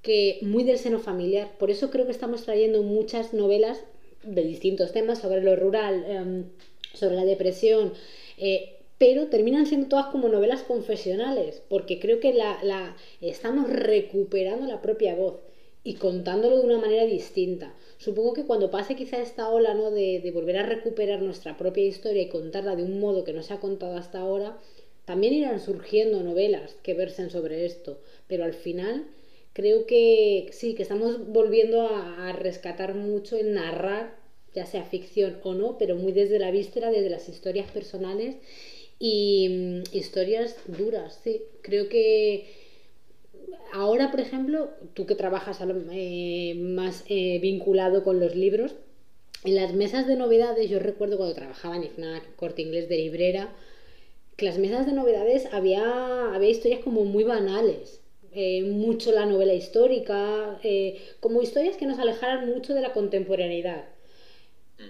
que 0.01 0.39
muy 0.41 0.63
del 0.63 0.77
seno 0.77 0.99
familiar. 0.99 1.57
Por 1.57 1.71
eso 1.71 1.89
creo 1.89 2.05
que 2.05 2.11
estamos 2.11 2.43
trayendo 2.43 2.83
muchas 2.83 3.33
novelas 3.33 3.83
de 4.23 4.43
distintos 4.43 4.91
temas 4.91 5.19
sobre 5.19 5.41
lo 5.41 5.55
rural, 5.55 6.05
em, 6.07 6.45
sobre 6.97 7.15
la 7.15 7.25
depresión, 7.25 7.93
eh, 8.37 8.77
pero 8.97 9.27
terminan 9.27 9.65
siendo 9.65 9.87
todas 9.87 10.07
como 10.07 10.27
novelas 10.27 10.63
confesionales, 10.63 11.61
porque 11.69 11.99
creo 11.99 12.19
que 12.19 12.33
la, 12.33 12.59
la, 12.63 12.95
estamos 13.21 13.69
recuperando 13.69 14.65
la 14.65 14.81
propia 14.81 15.15
voz 15.15 15.35
y 15.83 15.95
contándolo 15.95 16.57
de 16.57 16.65
una 16.65 16.79
manera 16.79 17.05
distinta. 17.05 17.73
Supongo 17.97 18.33
que 18.33 18.45
cuando 18.45 18.71
pase 18.71 18.95
quizá 18.95 19.21
esta 19.21 19.49
ola 19.49 19.73
¿no? 19.73 19.91
de, 19.91 20.19
de 20.19 20.31
volver 20.31 20.57
a 20.57 20.65
recuperar 20.65 21.21
nuestra 21.21 21.57
propia 21.57 21.85
historia 21.85 22.23
y 22.23 22.29
contarla 22.29 22.75
de 22.75 22.83
un 22.83 22.99
modo 22.99 23.23
que 23.23 23.33
no 23.33 23.43
se 23.43 23.53
ha 23.53 23.59
contado 23.59 23.95
hasta 23.95 24.19
ahora, 24.19 24.57
también 25.05 25.33
irán 25.33 25.59
surgiendo 25.61 26.21
novelas 26.21 26.75
que 26.83 26.93
versen 26.93 27.29
sobre 27.29 27.65
esto, 27.65 27.99
pero 28.27 28.43
al 28.43 28.53
final 28.53 29.05
creo 29.53 29.85
que 29.85 30.49
sí, 30.51 30.75
que 30.75 30.83
estamos 30.83 31.27
volviendo 31.29 31.81
a, 31.83 32.29
a 32.29 32.33
rescatar 32.33 32.93
mucho 32.93 33.37
en 33.37 33.53
narrar 33.53 34.15
ya 34.57 34.65
sea 34.65 34.83
ficción 34.83 35.37
o 35.43 35.53
no, 35.53 35.77
pero 35.77 35.95
muy 35.95 36.11
desde 36.13 36.39
la 36.39 36.49
víscera, 36.49 36.89
desde 36.89 37.11
las 37.11 37.29
historias 37.29 37.69
personales 37.69 38.37
y 38.97 39.47
mm, 39.49 39.95
historias 39.95 40.55
duras, 40.65 41.19
sí. 41.23 41.43
Creo 41.61 41.89
que 41.89 42.47
ahora, 43.71 44.09
por 44.09 44.19
ejemplo, 44.19 44.71
tú 44.95 45.05
que 45.05 45.13
trabajas 45.13 45.59
eh, 45.91 46.55
más 46.57 47.05
eh, 47.07 47.37
vinculado 47.39 48.03
con 48.03 48.19
los 48.19 48.35
libros, 48.35 48.73
en 49.43 49.53
las 49.53 49.75
mesas 49.75 50.07
de 50.07 50.15
novedades, 50.15 50.71
yo 50.71 50.79
recuerdo 50.79 51.17
cuando 51.17 51.35
trabajaba 51.35 51.75
en 51.75 51.83
IFNAC, 51.83 52.35
corte 52.35 52.63
inglés 52.63 52.89
de 52.89 52.97
librera, 52.97 53.53
que 54.37 54.45
las 54.45 54.57
mesas 54.57 54.87
de 54.87 54.93
novedades 54.93 55.47
había, 55.51 56.33
había 56.33 56.49
historias 56.49 56.81
como 56.83 57.05
muy 57.05 57.23
banales. 57.23 58.01
Eh, 58.33 58.63
mucho 58.63 59.11
la 59.11 59.25
novela 59.25 59.53
histórica, 59.53 60.59
como 61.19 61.41
historias 61.43 61.77
que 61.77 61.85
nos 61.85 61.99
alejaran 61.99 62.47
mucho 62.47 62.73
de 62.73 62.81
la 62.81 62.93
contemporaneidad. 62.93 63.85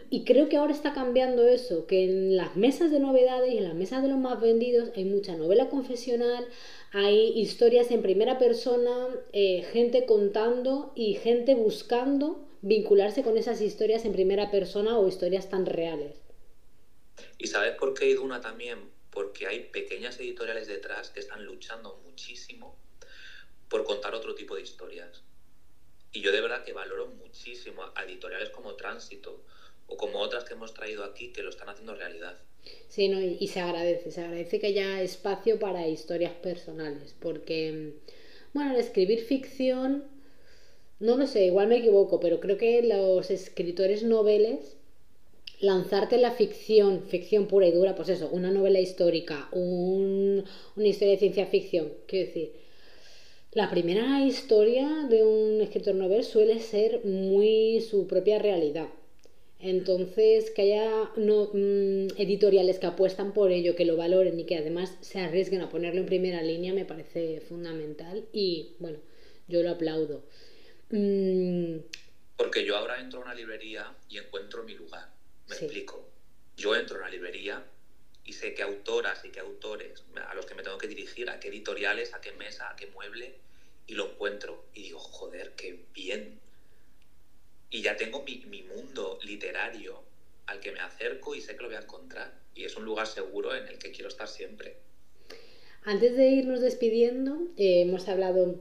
Y 0.09 0.25
creo 0.25 0.49
que 0.49 0.57
ahora 0.57 0.73
está 0.73 0.93
cambiando 0.93 1.47
eso, 1.47 1.87
que 1.87 2.03
en 2.03 2.35
las 2.35 2.55
mesas 2.57 2.91
de 2.91 2.99
novedades 2.99 3.53
y 3.53 3.57
en 3.57 3.63
las 3.63 3.73
mesas 3.73 4.01
de 4.01 4.09
los 4.09 4.17
más 4.17 4.39
vendidos 4.41 4.89
hay 4.95 5.05
mucha 5.05 5.35
novela 5.35 5.69
confesional, 5.69 6.45
hay 6.91 7.39
historias 7.39 7.91
en 7.91 8.01
primera 8.01 8.37
persona, 8.37 9.07
eh, 9.31 9.65
gente 9.71 10.05
contando 10.05 10.91
y 10.95 11.15
gente 11.15 11.55
buscando 11.55 12.47
vincularse 12.61 13.23
con 13.23 13.37
esas 13.37 13.61
historias 13.61 14.03
en 14.05 14.13
primera 14.13 14.51
persona 14.51 14.97
o 14.97 15.07
historias 15.07 15.49
tan 15.49 15.65
reales. 15.65 16.21
¿Y 17.37 17.47
sabes 17.47 17.75
por 17.75 17.93
qué 17.93 18.09
Iduna 18.09 18.41
también? 18.41 18.89
Porque 19.11 19.47
hay 19.47 19.65
pequeñas 19.65 20.19
editoriales 20.19 20.67
detrás 20.67 21.09
que 21.11 21.19
están 21.19 21.45
luchando 21.45 22.01
muchísimo 22.03 22.77
por 23.69 23.83
contar 23.83 24.15
otro 24.15 24.35
tipo 24.35 24.55
de 24.55 24.61
historias. 24.61 25.23
Y 26.11 26.21
yo 26.21 26.31
de 26.31 26.41
verdad 26.41 26.63
que 26.63 26.73
valoro 26.73 27.07
muchísimo 27.07 27.83
a 27.95 28.03
editoriales 28.05 28.49
como 28.49 28.75
Tránsito, 28.75 29.43
o 29.87 29.97
como 29.97 30.19
otras 30.19 30.43
que 30.43 30.53
hemos 30.53 30.73
traído 30.73 31.03
aquí 31.03 31.31
que 31.31 31.43
lo 31.43 31.49
están 31.49 31.69
haciendo 31.69 31.95
realidad. 31.95 32.37
Sí, 32.89 33.07
no, 33.07 33.21
y, 33.21 33.47
se 33.47 33.59
agradece, 33.59 34.11
se 34.11 34.21
agradece 34.21 34.59
que 34.59 34.67
haya 34.67 35.01
espacio 35.01 35.59
para 35.59 35.87
historias 35.87 36.33
personales, 36.33 37.15
porque, 37.19 37.93
bueno, 38.53 38.73
el 38.73 38.79
escribir 38.79 39.21
ficción, 39.21 40.03
no 40.99 41.17
lo 41.17 41.27
sé, 41.27 41.45
igual 41.45 41.67
me 41.67 41.77
equivoco, 41.77 42.19
pero 42.19 42.39
creo 42.39 42.57
que 42.57 42.81
los 42.83 43.31
escritores 43.31 44.03
noveles, 44.03 44.77
lanzarte 45.59 46.17
la 46.17 46.31
ficción, 46.31 47.03
ficción 47.03 47.47
pura 47.47 47.67
y 47.67 47.71
dura, 47.71 47.95
pues 47.95 48.09
eso, 48.09 48.29
una 48.29 48.51
novela 48.51 48.79
histórica, 48.79 49.47
un, 49.53 50.43
una 50.75 50.87
historia 50.87 51.13
de 51.13 51.19
ciencia 51.19 51.45
ficción, 51.45 51.93
quiero 52.05 52.27
decir, 52.27 52.53
la 53.53 53.69
primera 53.69 54.25
historia 54.25 55.07
de 55.09 55.23
un 55.23 55.61
escritor 55.61 55.95
novel 55.95 56.23
suele 56.23 56.59
ser 56.59 57.05
muy 57.05 57.81
su 57.81 58.05
propia 58.05 58.39
realidad 58.39 58.89
entonces, 59.59 60.51
que 60.51 60.61
haya 60.61 61.09
no, 61.15 61.49
mm, 61.51 62.19
editoriales 62.21 62.77
que 62.77 62.85
apuestan 62.85 63.33
por 63.33 63.51
ello, 63.51 63.75
que 63.75 63.85
lo 63.85 63.97
valoren 63.97 64.39
y 64.39 64.45
que 64.45 64.55
además 64.55 64.95
se 65.01 65.19
arriesguen 65.19 65.61
a 65.61 65.69
ponerlo 65.69 65.99
en 65.99 66.05
primera 66.05 66.43
línea 66.43 66.73
me 66.73 66.85
parece 66.85 67.41
fundamental 67.41 68.27
y 68.31 68.75
bueno, 68.79 68.99
yo 69.47 69.63
lo 69.63 69.71
aplaudo. 69.71 70.23
Mm, 70.91 71.79
Porque 72.37 72.63
yo 72.65 72.77
ahora 72.77 72.99
entro 72.99 73.19
a 73.19 73.23
una 73.23 73.33
librería 73.33 73.95
y 74.09 74.19
encuentro 74.19 74.63
mi 74.63 74.75
lugar. 74.75 75.09
Me 75.49 75.55
explico. 75.55 76.07
Yo 76.55 76.75
entro 76.75 76.97
a 76.97 76.99
una 76.99 77.09
librería 77.09 77.63
y 78.25 78.33
sé 78.33 78.53
qué 78.53 78.61
autoras 78.61 79.25
y 79.25 79.29
qué 79.29 79.39
autores 79.39 80.03
a 80.15 80.35
los 80.35 80.45
que 80.45 80.53
me 80.53 80.61
tengo 80.61 80.77
que 80.77 80.87
dirigir, 80.87 81.29
a 81.31 81.39
qué 81.39 81.47
editoriales, 81.47 82.13
a 82.13 82.21
qué 82.21 82.31
mesa, 82.33 82.69
a 82.69 82.75
qué 82.75 82.87
mueble, 82.87 83.33
y 83.87 83.95
lo 83.95 84.11
encuentro. 84.11 84.65
Y 84.75 84.83
digo, 84.83 84.99
joder, 84.99 85.53
qué 85.55 85.79
bien 85.95 86.39
y 87.69 87.81
ya 87.81 87.97
tengo 87.97 88.23
mi, 88.23 88.37
mi, 88.47 88.63
mundo 88.63 89.19
literario 89.23 90.01
al 90.45 90.59
que 90.59 90.71
me 90.71 90.79
acerco 90.79 91.35
y 91.35 91.41
sé 91.41 91.55
que 91.55 91.63
lo 91.63 91.67
voy 91.67 91.75
a 91.75 91.81
encontrar. 91.81 92.33
Y 92.55 92.63
es 92.63 92.75
un 92.75 92.85
lugar 93.07 93.27
seguro 93.27 93.55
en 93.55 93.67
el 93.67 93.77
que 93.77 93.91
quiero 93.91 94.09
estar 94.09 94.27
siempre. 94.27 94.77
Antes 95.83 96.17
de 96.17 96.27
irnos 96.27 96.61
despidiendo, 96.61 97.37
eh, 97.57 97.81
hemos 97.81 98.07
hablado 98.07 98.55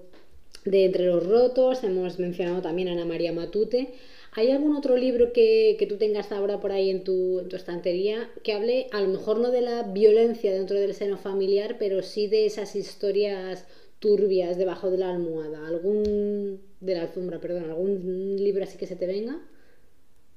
de 0.65 0.85
Entre 0.85 1.07
los 1.07 1.27
Rotos, 1.27 1.83
hemos 1.85 2.19
mencionado 2.19 2.63
también 2.63 2.89
a 2.89 2.93
Ana 2.93 3.05
María 3.05 3.33
Matute. 3.33 3.95
¿Hay 4.33 4.51
algún 4.51 4.77
otro 4.77 4.97
libro 4.97 5.33
que, 5.33 5.77
que 5.79 5.87
tú 5.87 5.97
tengas 5.97 6.31
ahora 6.31 6.61
por 6.61 6.71
ahí 6.71 6.91
en 6.91 7.05
tu, 7.05 7.41
en 7.41 7.49
tu, 7.49 7.57
estantería 7.57 8.31
que 8.45 8.53
hable, 8.53 8.89
a 8.93 9.01
lo 9.01 9.09
mejor 9.09 9.39
no 9.39 9.51
de 9.51 9.63
la 9.63 9.83
violencia 9.85 10.53
dentro 10.53 10.79
del 10.79 10.95
seno 10.95 11.17
familiar, 11.17 11.77
pero 11.79 12.03
sí 12.03 12.27
de 12.27 12.47
esas 12.47 12.77
historias 12.77 13.67
turbias 13.99 14.59
debajo 14.59 14.91
de 14.91 14.99
la 14.99 15.11
almohada? 15.11 15.67
¿Algún 15.67 16.61
de 16.81 16.95
la 16.95 17.03
alfombra, 17.03 17.41
perdón, 17.41 17.65
algún 17.65 18.37
libro 18.37 18.63
así 18.65 18.77
que 18.77 18.87
se 18.87 18.97
te 18.97 19.07
venga? 19.07 19.41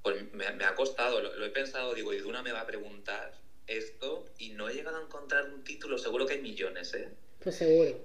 Pues 0.02 0.16
me, 0.34 0.50
me 0.52 0.64
ha 0.64 0.76
costado, 0.76 1.22
lo, 1.22 1.36
lo, 1.36 1.46
he 1.46 1.50
pensado, 1.50 1.94
digo, 1.94 2.14
y 2.14 2.20
Duna 2.20 2.42
me 2.42 2.54
va 2.54 2.62
a 2.62 2.68
preguntar 2.68 3.34
esto 3.70 4.26
y 4.38 4.50
no 4.50 4.68
he 4.70 4.74
llegado 4.74 4.98
a 4.98 5.04
encontrar 5.04 5.46
un 5.50 5.64
título, 5.64 5.98
seguro 5.98 6.26
que 6.26 6.34
hay 6.36 6.42
millones, 6.42 6.94
¿eh? 6.94 7.10
Pues 7.42 7.56
seguro. 7.56 7.98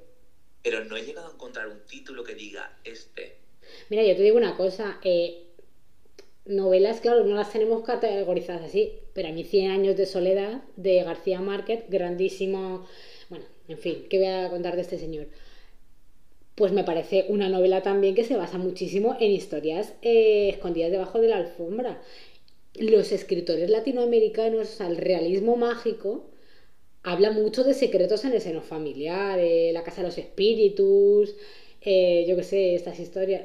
Pero 0.63 0.85
no 0.85 0.97
he 0.97 1.05
llegado 1.05 1.29
a 1.29 1.33
encontrar 1.33 1.69
un 1.69 1.81
título 1.81 2.25
que 2.25 2.35
diga 2.35 2.79
este. 2.85 3.37
Mira, 3.89 4.05
yo 4.05 4.17
te 4.17 4.23
digo 4.23 4.37
una 4.37 4.57
cosa, 4.57 4.99
eh, 5.03 5.45
novelas, 6.45 7.01
claro, 7.01 7.25
no 7.25 7.35
las 7.35 7.53
tenemos 7.53 7.85
categorizadas 7.85 8.63
así, 8.63 8.99
pero 9.15 9.29
a 9.29 9.33
mí 9.33 9.45
100 9.45 9.71
años 9.71 9.97
de 9.97 10.07
soledad 10.07 10.63
de 10.77 11.03
García 11.03 11.41
Márquez, 11.41 11.85
grandísimo, 11.89 12.87
bueno, 13.29 13.47
en 13.69 13.79
fin, 13.79 14.07
¿qué 14.09 14.19
voy 14.19 14.27
a 14.27 14.51
contar 14.51 14.77
de 14.77 14.83
este 14.83 14.99
señor? 14.99 15.27
pues 16.55 16.73
me 16.73 16.85
parece 16.85 17.27
una 17.29 17.49
novela 17.49 17.83
también 17.83 18.15
que 18.15 18.25
se 18.25 18.37
basa 18.37 18.59
muchísimo 18.59 19.17
en 19.19 19.33
historias 19.33 19.95
eh, 20.03 20.51
escondidas 20.51 20.93
debajo 20.93 21.21
de 21.21 21.29
la 21.29 21.39
alfombra. 21.39 22.01
Los 22.75 23.13
escritores 23.13 23.71
latinoamericanos, 23.71 24.81
el 24.81 24.97
realismo 24.97 25.57
mágico, 25.57 26.25
habla 27.03 27.31
mucho 27.31 27.65
de 27.65 27.75
secretos 27.75 28.25
en 28.25 28.33
el 28.33 28.41
seno 28.41 28.63
familiar, 28.63 29.39
la 29.73 29.85
casa 29.85 30.03
de 30.03 30.09
los 30.09 30.19
espíritus, 30.19 31.37
eh, 31.83 32.25
yo 32.27 32.37
qué 32.37 32.43
sé, 32.43 32.75
estas 32.75 32.99
historias. 32.99 33.43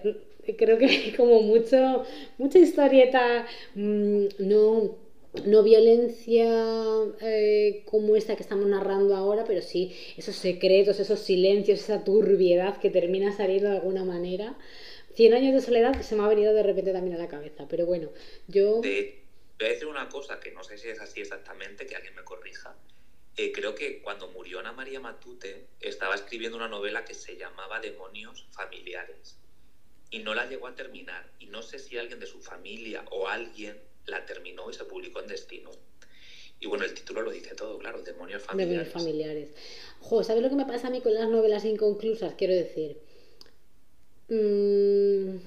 Creo 0.58 0.78
que 0.78 0.86
hay 0.88 1.12
como 1.15 1.42
mucho, 1.42 2.04
mucha 2.38 2.60
historieta 2.60 3.46
mmm, 3.76 4.26
no 4.39 5.10
no 5.46 5.62
violencia 5.63 6.48
eh, 7.22 7.84
como 7.86 8.15
esta 8.15 8.36
que 8.36 8.42
estamos 8.44 8.65
narrando 8.68 9.15
ahora, 9.15 9.44
pero 9.46 9.62
sí 9.62 9.92
esos 10.18 10.36
secretos, 10.36 11.00
esos 11.00 11.20
silencios, 11.20 11.82
esa 11.82 12.04
turbiedad 12.04 12.78
que 12.78 12.89
termina 12.89 13.36
saliendo 13.36 13.70
de 13.70 13.76
alguna 13.78 14.04
manera. 14.04 14.58
Cien 15.13 15.34
años 15.34 15.54
de 15.54 15.62
soledad 15.62 16.02
se 16.02 16.15
me 16.15 16.24
ha 16.24 16.28
venido 16.28 16.54
de 16.54 16.63
repente 16.63 16.94
también 16.94 17.15
a 17.15 17.20
la 17.20 17.28
cabeza, 17.28 17.68
pero 17.70 17.86
bueno, 17.86 18.10
yo... 18.48 18.82
voy 19.60 19.67
a 19.67 19.72
decir 19.74 19.88
una 19.88 20.08
cosa 20.08 20.39
que 20.39 20.52
no 20.52 20.63
sé 20.63 20.78
si 20.78 20.88
es 20.88 21.00
así 21.02 21.19
exactamente, 21.19 21.86
que 21.86 21.95
alguien 21.95 22.15
me 22.15 22.24
corrija. 22.24 22.76
Eh, 23.36 23.52
creo 23.52 23.76
que 23.76 24.02
cuando 24.02 24.30
murió 24.30 24.60
Ana 24.60 24.72
María 24.72 25.00
Matute 25.00 25.67
estaba 25.82 26.15
escribiendo 26.15 26.58
una 26.58 26.67
novela 26.67 27.06
que 27.06 27.13
se 27.13 27.38
llamaba 27.38 27.80
Demonios 27.80 28.48
Familiares 28.52 29.38
y 30.10 30.19
no 30.19 30.34
la 30.34 30.45
llegó 30.45 30.67
a 30.67 30.76
terminar. 30.76 31.30
Y 31.39 31.48
no 31.48 31.62
sé 31.62 31.78
si 31.80 31.98
alguien 31.98 32.19
de 32.19 32.26
su 32.26 32.41
familia 32.41 33.06
o 33.12 33.28
alguien 33.28 33.78
la 34.06 34.26
terminó 34.26 34.69
y 34.69 34.74
se 34.74 34.86
publicó 34.86 35.19
en 35.19 35.28
Destino. 35.28 35.72
Y 36.62 36.67
bueno, 36.67 36.86
el 36.86 36.93
título 36.93 37.22
lo 37.22 37.32
dice 37.32 37.56
todo, 37.56 37.78
claro, 37.78 38.02
Demonios 38.02 38.41
Familiares. 38.41 38.93
Demonios 38.93 38.93
Familiares. 38.93 39.50
Jo, 40.00 40.24
¿sabes 40.24 40.41
lo 40.41 40.50
que 40.50 40.56
me 40.56 40.65
pasa 40.65 40.88
a 40.88 40.91
mí 40.91 41.02
con 41.02 41.13
las 41.13 41.30
novelas 41.30 41.65
inconclusas? 41.65 42.34
Quiero 42.36 42.54
decir. 42.54 42.98
Mmm, 44.30 45.38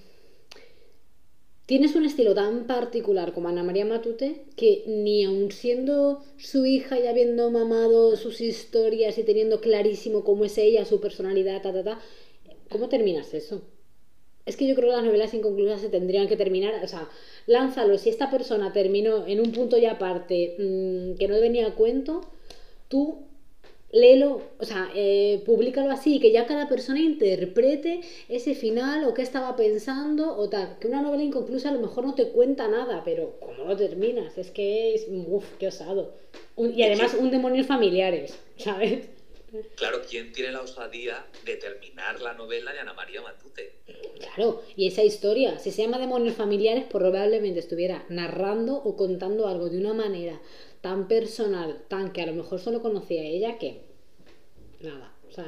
tienes 1.72 1.96
un 1.96 2.04
estilo 2.04 2.34
tan 2.34 2.66
particular 2.66 3.32
como 3.32 3.48
Ana 3.48 3.62
María 3.62 3.86
Matute 3.86 4.42
que 4.56 4.84
ni 4.86 5.24
aun 5.24 5.50
siendo 5.50 6.22
su 6.36 6.66
hija 6.66 7.00
y 7.00 7.06
habiendo 7.06 7.50
mamado 7.50 8.14
sus 8.16 8.42
historias 8.42 9.16
y 9.16 9.22
teniendo 9.22 9.62
clarísimo 9.62 10.22
cómo 10.22 10.44
es 10.44 10.58
ella, 10.58 10.84
su 10.84 11.00
personalidad, 11.00 11.62
ta, 11.62 11.72
ta, 11.72 11.82
ta, 11.82 11.98
¿cómo 12.70 12.90
terminas 12.90 13.32
eso? 13.32 13.62
Es 14.44 14.58
que 14.58 14.66
yo 14.68 14.74
creo 14.74 14.90
que 14.90 14.96
las 14.96 15.04
novelas 15.06 15.32
inconclusas 15.32 15.80
se 15.80 15.88
tendrían 15.88 16.28
que 16.28 16.36
terminar, 16.36 16.74
o 16.84 16.86
sea, 16.86 17.08
lánzalo, 17.46 17.96
si 17.96 18.10
esta 18.10 18.30
persona 18.30 18.74
terminó 18.74 19.26
en 19.26 19.40
un 19.40 19.50
punto 19.52 19.78
ya 19.78 19.92
aparte 19.92 20.56
mmm, 20.58 21.14
que 21.14 21.26
no 21.26 21.40
venía 21.40 21.68
a 21.68 21.74
cuento, 21.74 22.20
tú 22.88 23.28
léelo, 23.92 24.40
o 24.58 24.64
sea, 24.64 24.90
eh, 24.94 25.42
públicalo 25.44 25.90
así, 25.90 26.18
que 26.18 26.32
ya 26.32 26.46
cada 26.46 26.68
persona 26.68 26.98
interprete 26.98 28.00
ese 28.28 28.54
final 28.54 29.04
o 29.04 29.14
qué 29.14 29.22
estaba 29.22 29.54
pensando 29.54 30.36
o 30.36 30.48
tal. 30.48 30.78
Que 30.80 30.88
una 30.88 31.02
novela 31.02 31.22
inconclusa 31.22 31.68
a 31.68 31.72
lo 31.72 31.80
mejor 31.80 32.04
no 32.04 32.14
te 32.14 32.30
cuenta 32.30 32.66
nada, 32.68 33.02
pero 33.04 33.38
¿cómo 33.38 33.64
lo 33.64 33.76
terminas? 33.76 34.36
Es 34.38 34.50
que 34.50 34.94
es, 34.94 35.06
uff, 35.08 35.44
qué 35.58 35.68
osado. 35.68 36.14
y 36.56 36.82
además 36.82 37.14
un 37.14 37.30
demonios 37.30 37.66
familiares, 37.66 38.38
¿sabes? 38.56 39.08
Claro, 39.74 40.00
¿quién 40.08 40.32
tiene 40.32 40.50
la 40.50 40.62
osadía 40.62 41.26
de 41.44 41.56
terminar 41.56 42.22
la 42.22 42.32
novela 42.32 42.72
de 42.72 42.78
Ana 42.80 42.94
María 42.94 43.20
Matute? 43.20 43.74
Claro, 44.18 44.62
y 44.76 44.86
esa 44.86 45.02
historia, 45.02 45.58
si 45.58 45.70
se 45.70 45.82
llama 45.82 45.98
Demonios 45.98 46.36
Familiares, 46.36 46.84
probablemente 46.90 47.60
estuviera 47.60 48.06
narrando 48.08 48.74
o 48.76 48.96
contando 48.96 49.46
algo 49.46 49.68
de 49.68 49.76
una 49.78 49.92
manera 49.92 50.40
tan 50.82 51.08
personal, 51.08 51.82
tan 51.88 52.12
que 52.12 52.20
a 52.20 52.26
lo 52.26 52.34
mejor 52.34 52.60
solo 52.60 52.82
conocía 52.82 53.22
ella 53.22 53.56
que 53.58 53.80
nada, 54.80 55.14
o 55.26 55.32
sea, 55.32 55.46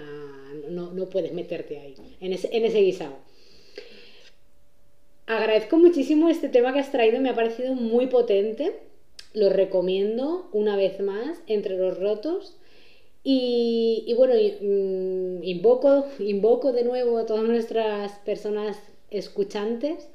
no, 0.71 0.93
no 0.93 1.11
puedes 1.11 1.35
meterte 1.35 1.79
ahí, 1.79 1.95
en 2.21 2.33
ese, 2.33 2.49
en 2.57 2.65
ese 2.65 2.81
guisado. 2.81 3.17
Agradezco 5.27 5.77
muchísimo 5.77 6.29
este 6.29 6.49
tema 6.49 6.73
que 6.73 6.81
has 6.81 6.93
traído, 6.93 7.21
me 7.21 7.31
ha 7.31 7.35
parecido 7.35 7.75
muy 7.75 8.07
potente, 8.07 8.77
lo 9.35 9.51
recomiendo 9.51 10.49
una 10.53 10.77
vez 10.77 11.01
más, 11.01 11.43
Entre 11.47 11.77
los 11.77 11.99
Rotos 11.99 12.57
y, 13.25 14.15
bueno, 14.17 14.35
mm, 14.35 15.43
invoco, 15.43 16.07
invoco 16.19 16.73
de 16.73 16.85
nuevo 16.85 17.19
a 17.19 17.27
todas 17.27 17.45
nuestras 17.45 18.19
personas 18.21 18.79
escuchantes 19.11 20.11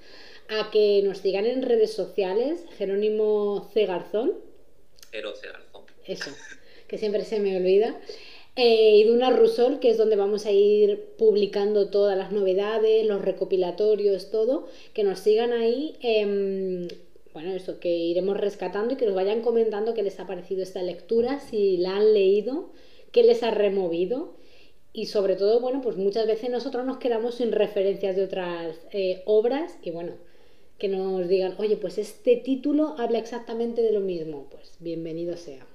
a 0.48 0.70
que 0.72 1.02
nos 1.04 1.18
sigan 1.20 1.48
en 1.48 1.64
redes 1.64 1.92
sociales, 1.92 2.66
Jerónimo 2.78 3.68
C. 3.74 3.88
Garzón. 3.88 4.34
C. 5.12 5.22
Garzón. 5.22 5.84
Eso, 6.06 6.32
que 6.88 6.98
siempre 6.98 7.24
se 7.26 7.40
me 7.40 7.58
olvida. 7.58 8.00
Eh, 8.56 8.98
y 8.98 9.04
Duna 9.06 9.30
Rusol, 9.30 9.80
que 9.80 9.90
es 9.90 9.98
donde 9.98 10.16
vamos 10.16 10.46
a 10.46 10.52
ir 10.52 11.14
publicando 11.18 11.90
todas 11.90 12.18
las 12.18 12.32
novedades, 12.32 13.06
los 13.06 13.22
recopilatorios, 13.22 14.32
todo, 14.32 14.68
que 14.94 15.04
nos 15.04 15.20
sigan 15.20 15.54
ahí. 15.54 15.96
Em, 16.02 16.88
bueno, 17.34 17.54
eso, 17.54 17.80
que 17.80 17.90
iremos 17.90 18.38
rescatando 18.38 18.94
y 18.94 18.98
que 18.98 19.06
nos 19.06 19.16
vayan 19.16 19.42
comentando 19.42 19.94
qué 19.94 20.04
les 20.04 20.20
ha 20.20 20.28
parecido 20.28 20.64
esta 20.64 20.82
lectura, 20.82 21.40
si 21.40 21.78
la 21.78 21.98
han 21.98 22.14
leído 22.14 22.72
qué 23.12 23.24
les 23.24 23.44
ha 23.44 23.52
removido 23.52 24.34
y 24.94 25.06
sobre 25.06 25.36
todo, 25.36 25.60
bueno, 25.60 25.82
pues 25.82 25.98
muchas 25.98 26.28
veces 26.28 26.50
nosotros 26.50 26.86
nos 26.86 26.98
quedamos 26.98 27.36
sin 27.36 27.52
referencias 27.52 28.16
de 28.16 28.24
otras 28.24 28.78
eh, 28.92 29.22
obras 29.26 29.78
y 29.84 29.92
bueno, 29.92 30.14
que 30.80 30.88
nos 30.88 31.28
digan, 31.28 31.56
oye, 31.58 31.76
pues 31.76 31.98
este 31.98 32.38
título 32.38 32.96
habla 32.98 33.20
exactamente 33.20 33.82
de 33.82 33.92
lo 33.92 34.00
mismo, 34.00 34.48
pues 34.50 34.72
bienvenido 34.80 35.36
sea. 35.36 35.68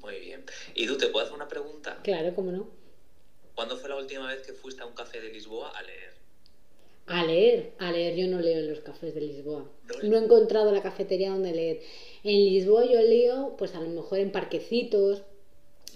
Muy 0.00 0.18
bien. 0.20 0.44
¿Y 0.74 0.86
tú 0.86 0.96
te 0.96 1.08
puedo 1.08 1.24
hacer 1.24 1.36
una 1.36 1.46
pregunta? 1.46 2.00
Claro, 2.02 2.34
cómo 2.34 2.50
no. 2.50 2.66
¿Cuándo 3.54 3.76
fue 3.76 3.90
la 3.90 3.96
última 3.96 4.26
vez 4.28 4.42
que 4.42 4.54
fuiste 4.54 4.82
a 4.82 4.86
un 4.86 4.94
café 4.94 5.20
de 5.20 5.28
Lisboa 5.28 5.70
a 5.70 5.82
leer? 5.82 6.14
A 7.06 7.24
leer, 7.24 7.72
a 7.78 7.92
leer, 7.92 8.16
yo 8.16 8.26
no 8.26 8.40
leo 8.40 8.58
en 8.60 8.68
los 8.68 8.80
cafés 8.80 9.14
de 9.14 9.20
Lisboa. 9.20 9.70
No, 10.02 10.16
he 10.16 10.24
encontrado 10.24 10.72
la 10.72 10.82
cafetería 10.82 11.30
donde 11.30 11.52
leer. 11.52 11.80
En 12.24 12.36
Lisboa 12.46 12.86
yo 12.86 13.00
leo, 13.02 13.54
pues 13.58 13.74
a 13.74 13.80
lo 13.80 13.88
mejor 13.88 14.18
en 14.18 14.32
parquecitos, 14.32 15.22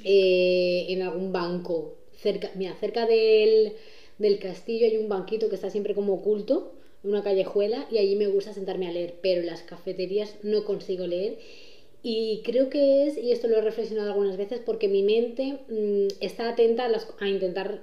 eh, 0.05 0.87
en 0.91 1.01
algún 1.01 1.33
banco. 1.33 1.97
Cerca, 2.19 2.51
mira, 2.55 2.77
cerca 2.79 3.07
del, 3.07 3.77
del 4.19 4.39
castillo 4.39 4.87
hay 4.87 4.99
un 4.99 5.09
banquito 5.09 5.49
que 5.49 5.55
está 5.55 5.71
siempre 5.71 5.95
como 5.95 6.15
oculto, 6.15 6.75
una 7.05 7.23
callejuela, 7.23 7.87
y 7.91 7.99
allí 7.99 8.17
me 8.17 8.27
gusta 8.27 8.53
sentarme 8.53 8.89
a 8.89 8.93
leer, 8.93 9.15
pero 9.23 9.41
en 9.41 9.47
las 9.47 9.63
cafeterías 9.63 10.37
no 10.43 10.65
consigo 10.65 11.07
leer. 11.07 11.39
Y 12.03 12.43
creo 12.45 12.71
que 12.71 13.07
es, 13.07 13.19
y 13.19 13.33
esto 13.33 13.49
lo 13.49 13.57
he 13.59 13.63
reflexionado 13.63 14.11
algunas 14.11 14.37
veces, 14.37 14.61
porque 14.65 14.89
mi 14.89 15.03
mente 15.03 15.59
mm, 15.69 16.09
está 16.21 16.51
atenta 16.51 16.87
a, 16.87 17.25
a 17.25 17.29
intentar 17.29 17.83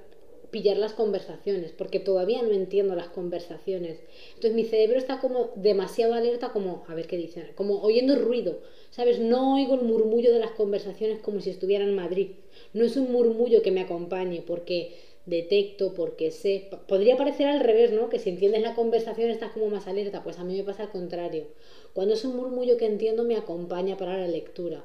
pillar 0.50 0.76
las 0.78 0.92
conversaciones, 0.92 1.72
porque 1.72 2.00
todavía 2.00 2.42
no 2.42 2.52
entiendo 2.52 2.94
las 2.94 3.08
conversaciones. 3.08 3.98
Entonces 4.34 4.54
mi 4.54 4.64
cerebro 4.64 4.98
está 4.98 5.20
como 5.20 5.50
demasiado 5.56 6.14
alerta, 6.14 6.50
como, 6.50 6.84
a 6.88 6.94
ver 6.94 7.06
qué 7.06 7.16
dicen, 7.16 7.50
como 7.54 7.82
oyendo 7.82 8.16
ruido, 8.16 8.60
¿sabes? 8.90 9.18
No 9.18 9.54
oigo 9.54 9.74
el 9.74 9.82
murmullo 9.82 10.32
de 10.32 10.38
las 10.38 10.52
conversaciones 10.52 11.18
como 11.20 11.40
si 11.40 11.50
estuviera 11.50 11.84
en 11.84 11.94
Madrid. 11.94 12.30
No 12.72 12.84
es 12.84 12.96
un 12.96 13.12
murmullo 13.12 13.62
que 13.62 13.70
me 13.70 13.82
acompañe, 13.82 14.42
porque 14.46 14.94
detecto, 15.26 15.92
porque 15.92 16.30
sé. 16.30 16.70
Podría 16.88 17.16
parecer 17.16 17.48
al 17.48 17.60
revés, 17.60 17.92
¿no? 17.92 18.08
Que 18.08 18.18
si 18.18 18.30
entiendes 18.30 18.62
la 18.62 18.74
conversación 18.74 19.30
estás 19.30 19.52
como 19.52 19.68
más 19.68 19.86
alerta, 19.86 20.22
pues 20.22 20.38
a 20.38 20.44
mí 20.44 20.56
me 20.56 20.64
pasa 20.64 20.84
al 20.84 20.90
contrario. 20.90 21.48
Cuando 21.92 22.14
es 22.14 22.24
un 22.24 22.36
murmullo 22.36 22.76
que 22.76 22.86
entiendo 22.86 23.24
me 23.24 23.36
acompaña 23.36 23.96
para 23.96 24.16
la 24.16 24.28
lectura. 24.28 24.84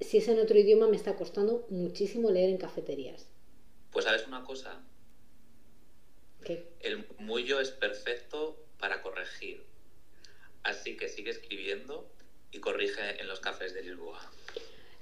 Si 0.00 0.18
es 0.18 0.28
en 0.28 0.38
otro 0.38 0.58
idioma 0.58 0.86
me 0.86 0.96
está 0.96 1.16
costando 1.16 1.66
muchísimo 1.68 2.30
leer 2.30 2.50
en 2.50 2.56
cafeterías. 2.56 3.28
Pues 3.90 4.04
sabes 4.06 4.26
una 4.26 4.44
cosa. 4.44 4.82
El 6.80 6.98
murmullo 6.98 7.60
es 7.60 7.70
perfecto 7.70 8.64
para 8.78 9.02
corregir. 9.02 9.64
Así 10.62 10.96
que 10.96 11.08
sigue 11.08 11.30
escribiendo 11.30 12.10
y 12.52 12.60
corrige 12.60 13.20
en 13.20 13.28
los 13.28 13.40
cafés 13.40 13.74
de 13.74 13.82
Lisboa. 13.82 14.20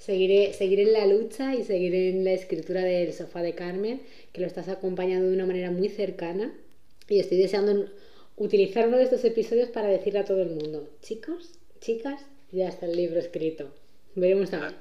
Seguiré, 0.03 0.53
seguiré 0.53 0.83
en 0.83 0.95
la 0.95 1.07
lucha 1.07 1.55
y 1.55 1.63
seguiré 1.63 2.09
en 2.09 2.25
la 2.25 2.33
escritura 2.33 2.83
del 2.83 3.13
sofá 3.13 3.41
de 3.41 3.55
Carmen, 3.55 4.01
que 4.33 4.41
lo 4.41 4.49
estás 4.49 4.69
acompañando 4.69 5.29
de 5.29 5.35
una 5.35 5.47
manera 5.47 5.71
muy 5.71 5.89
cercana. 5.89 6.53
Y 7.09 7.21
estoy 7.21 7.39
deseando 7.39 7.87
utilizar 8.37 8.89
uno 8.89 8.97
de 8.97 9.05
estos 9.05 9.25
episodios 9.25 9.69
para 9.69 9.87
decirle 9.87 10.19
a 10.19 10.25
todo 10.25 10.43
el 10.43 10.51
mundo, 10.51 10.91
chicos, 11.03 11.53
chicas, 11.81 12.21
ya 12.51 12.67
está 12.67 12.87
el 12.87 12.97
libro 12.97 13.21
escrito. 13.21 13.71
Veremos 14.17 14.53
a. 14.55 14.75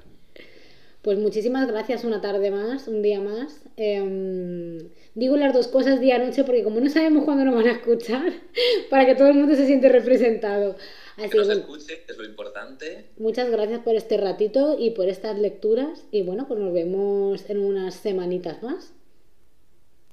Pues 1.02 1.18
muchísimas 1.20 1.68
gracias 1.68 2.02
una 2.02 2.20
tarde 2.20 2.50
más, 2.50 2.88
un 2.88 3.00
día 3.00 3.20
más. 3.20 3.60
Em, 3.76 4.88
digo 5.14 5.36
las 5.36 5.54
dos 5.54 5.68
cosas 5.68 6.00
día-noche 6.00 6.42
porque 6.42 6.64
como 6.64 6.80
no 6.80 6.90
sabemos 6.90 7.24
cuándo 7.24 7.44
nos 7.44 7.54
van 7.54 7.68
a 7.68 7.72
escuchar, 7.72 8.32
para 8.90 9.06
que 9.06 9.14
todo 9.14 9.28
el 9.28 9.34
mundo 9.34 9.54
se 9.54 9.66
siente 9.66 9.88
representado. 9.88 10.74
Así 11.16 11.28
que 11.28 11.36
nos 11.36 11.48
escuche, 11.48 12.04
es 12.08 12.16
lo 12.16 12.24
importante. 12.24 13.10
Muchas 13.18 13.50
gracias 13.50 13.80
por 13.80 13.94
este 13.94 14.16
ratito 14.16 14.76
y 14.78 14.90
por 14.90 15.08
estas 15.08 15.38
lecturas. 15.38 16.04
Y 16.10 16.22
bueno, 16.22 16.48
pues 16.48 16.58
nos 16.58 16.72
vemos 16.72 17.48
en 17.48 17.58
unas 17.58 17.94
semanitas 17.94 18.62
más. 18.62 18.92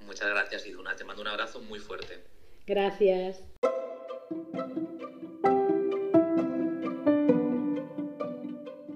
Muchas 0.05 0.29
gracias, 0.29 0.65
Iduna. 0.67 0.95
Te 0.95 1.03
mando 1.03 1.21
un 1.21 1.27
abrazo 1.27 1.61
muy 1.61 1.79
fuerte. 1.79 2.19
Gracias. 2.67 3.41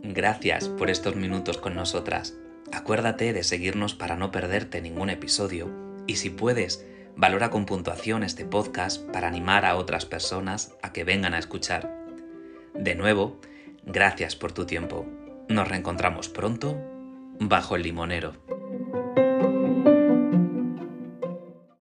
Gracias 0.02 0.70
por 0.70 0.90
estos 0.90 1.16
minutos 1.16 1.58
con 1.58 1.76
nosotras. 1.76 2.36
Acuérdate 2.72 3.34
de 3.34 3.44
seguirnos 3.44 3.96
para 3.96 4.16
no 4.16 4.32
perderte 4.32 4.82
ningún 4.82 5.10
episodio 5.10 5.72
y 6.06 6.18
si 6.18 6.30
puedes, 6.30 6.86
valora 7.16 7.50
con 7.50 7.66
puntuación 7.66 8.24
este 8.24 8.46
podcast 8.46 9.02
para 9.12 9.28
animar 9.28 9.66
a 9.66 9.76
otras 9.76 10.06
personas 10.06 10.76
a 10.82 10.94
que 10.94 11.04
vengan 11.04 11.34
a 11.34 11.40
escuchar. 11.40 11.94
De 12.74 12.96
nuevo, 12.96 13.40
gracias 13.86 14.36
por 14.36 14.52
tu 14.52 14.66
tiempo. 14.66 15.06
Nos 15.50 15.68
reencontramos 15.68 16.30
pronto 16.30 16.78
bajo 17.40 17.76
el 17.76 17.84
limonero. 17.84 18.34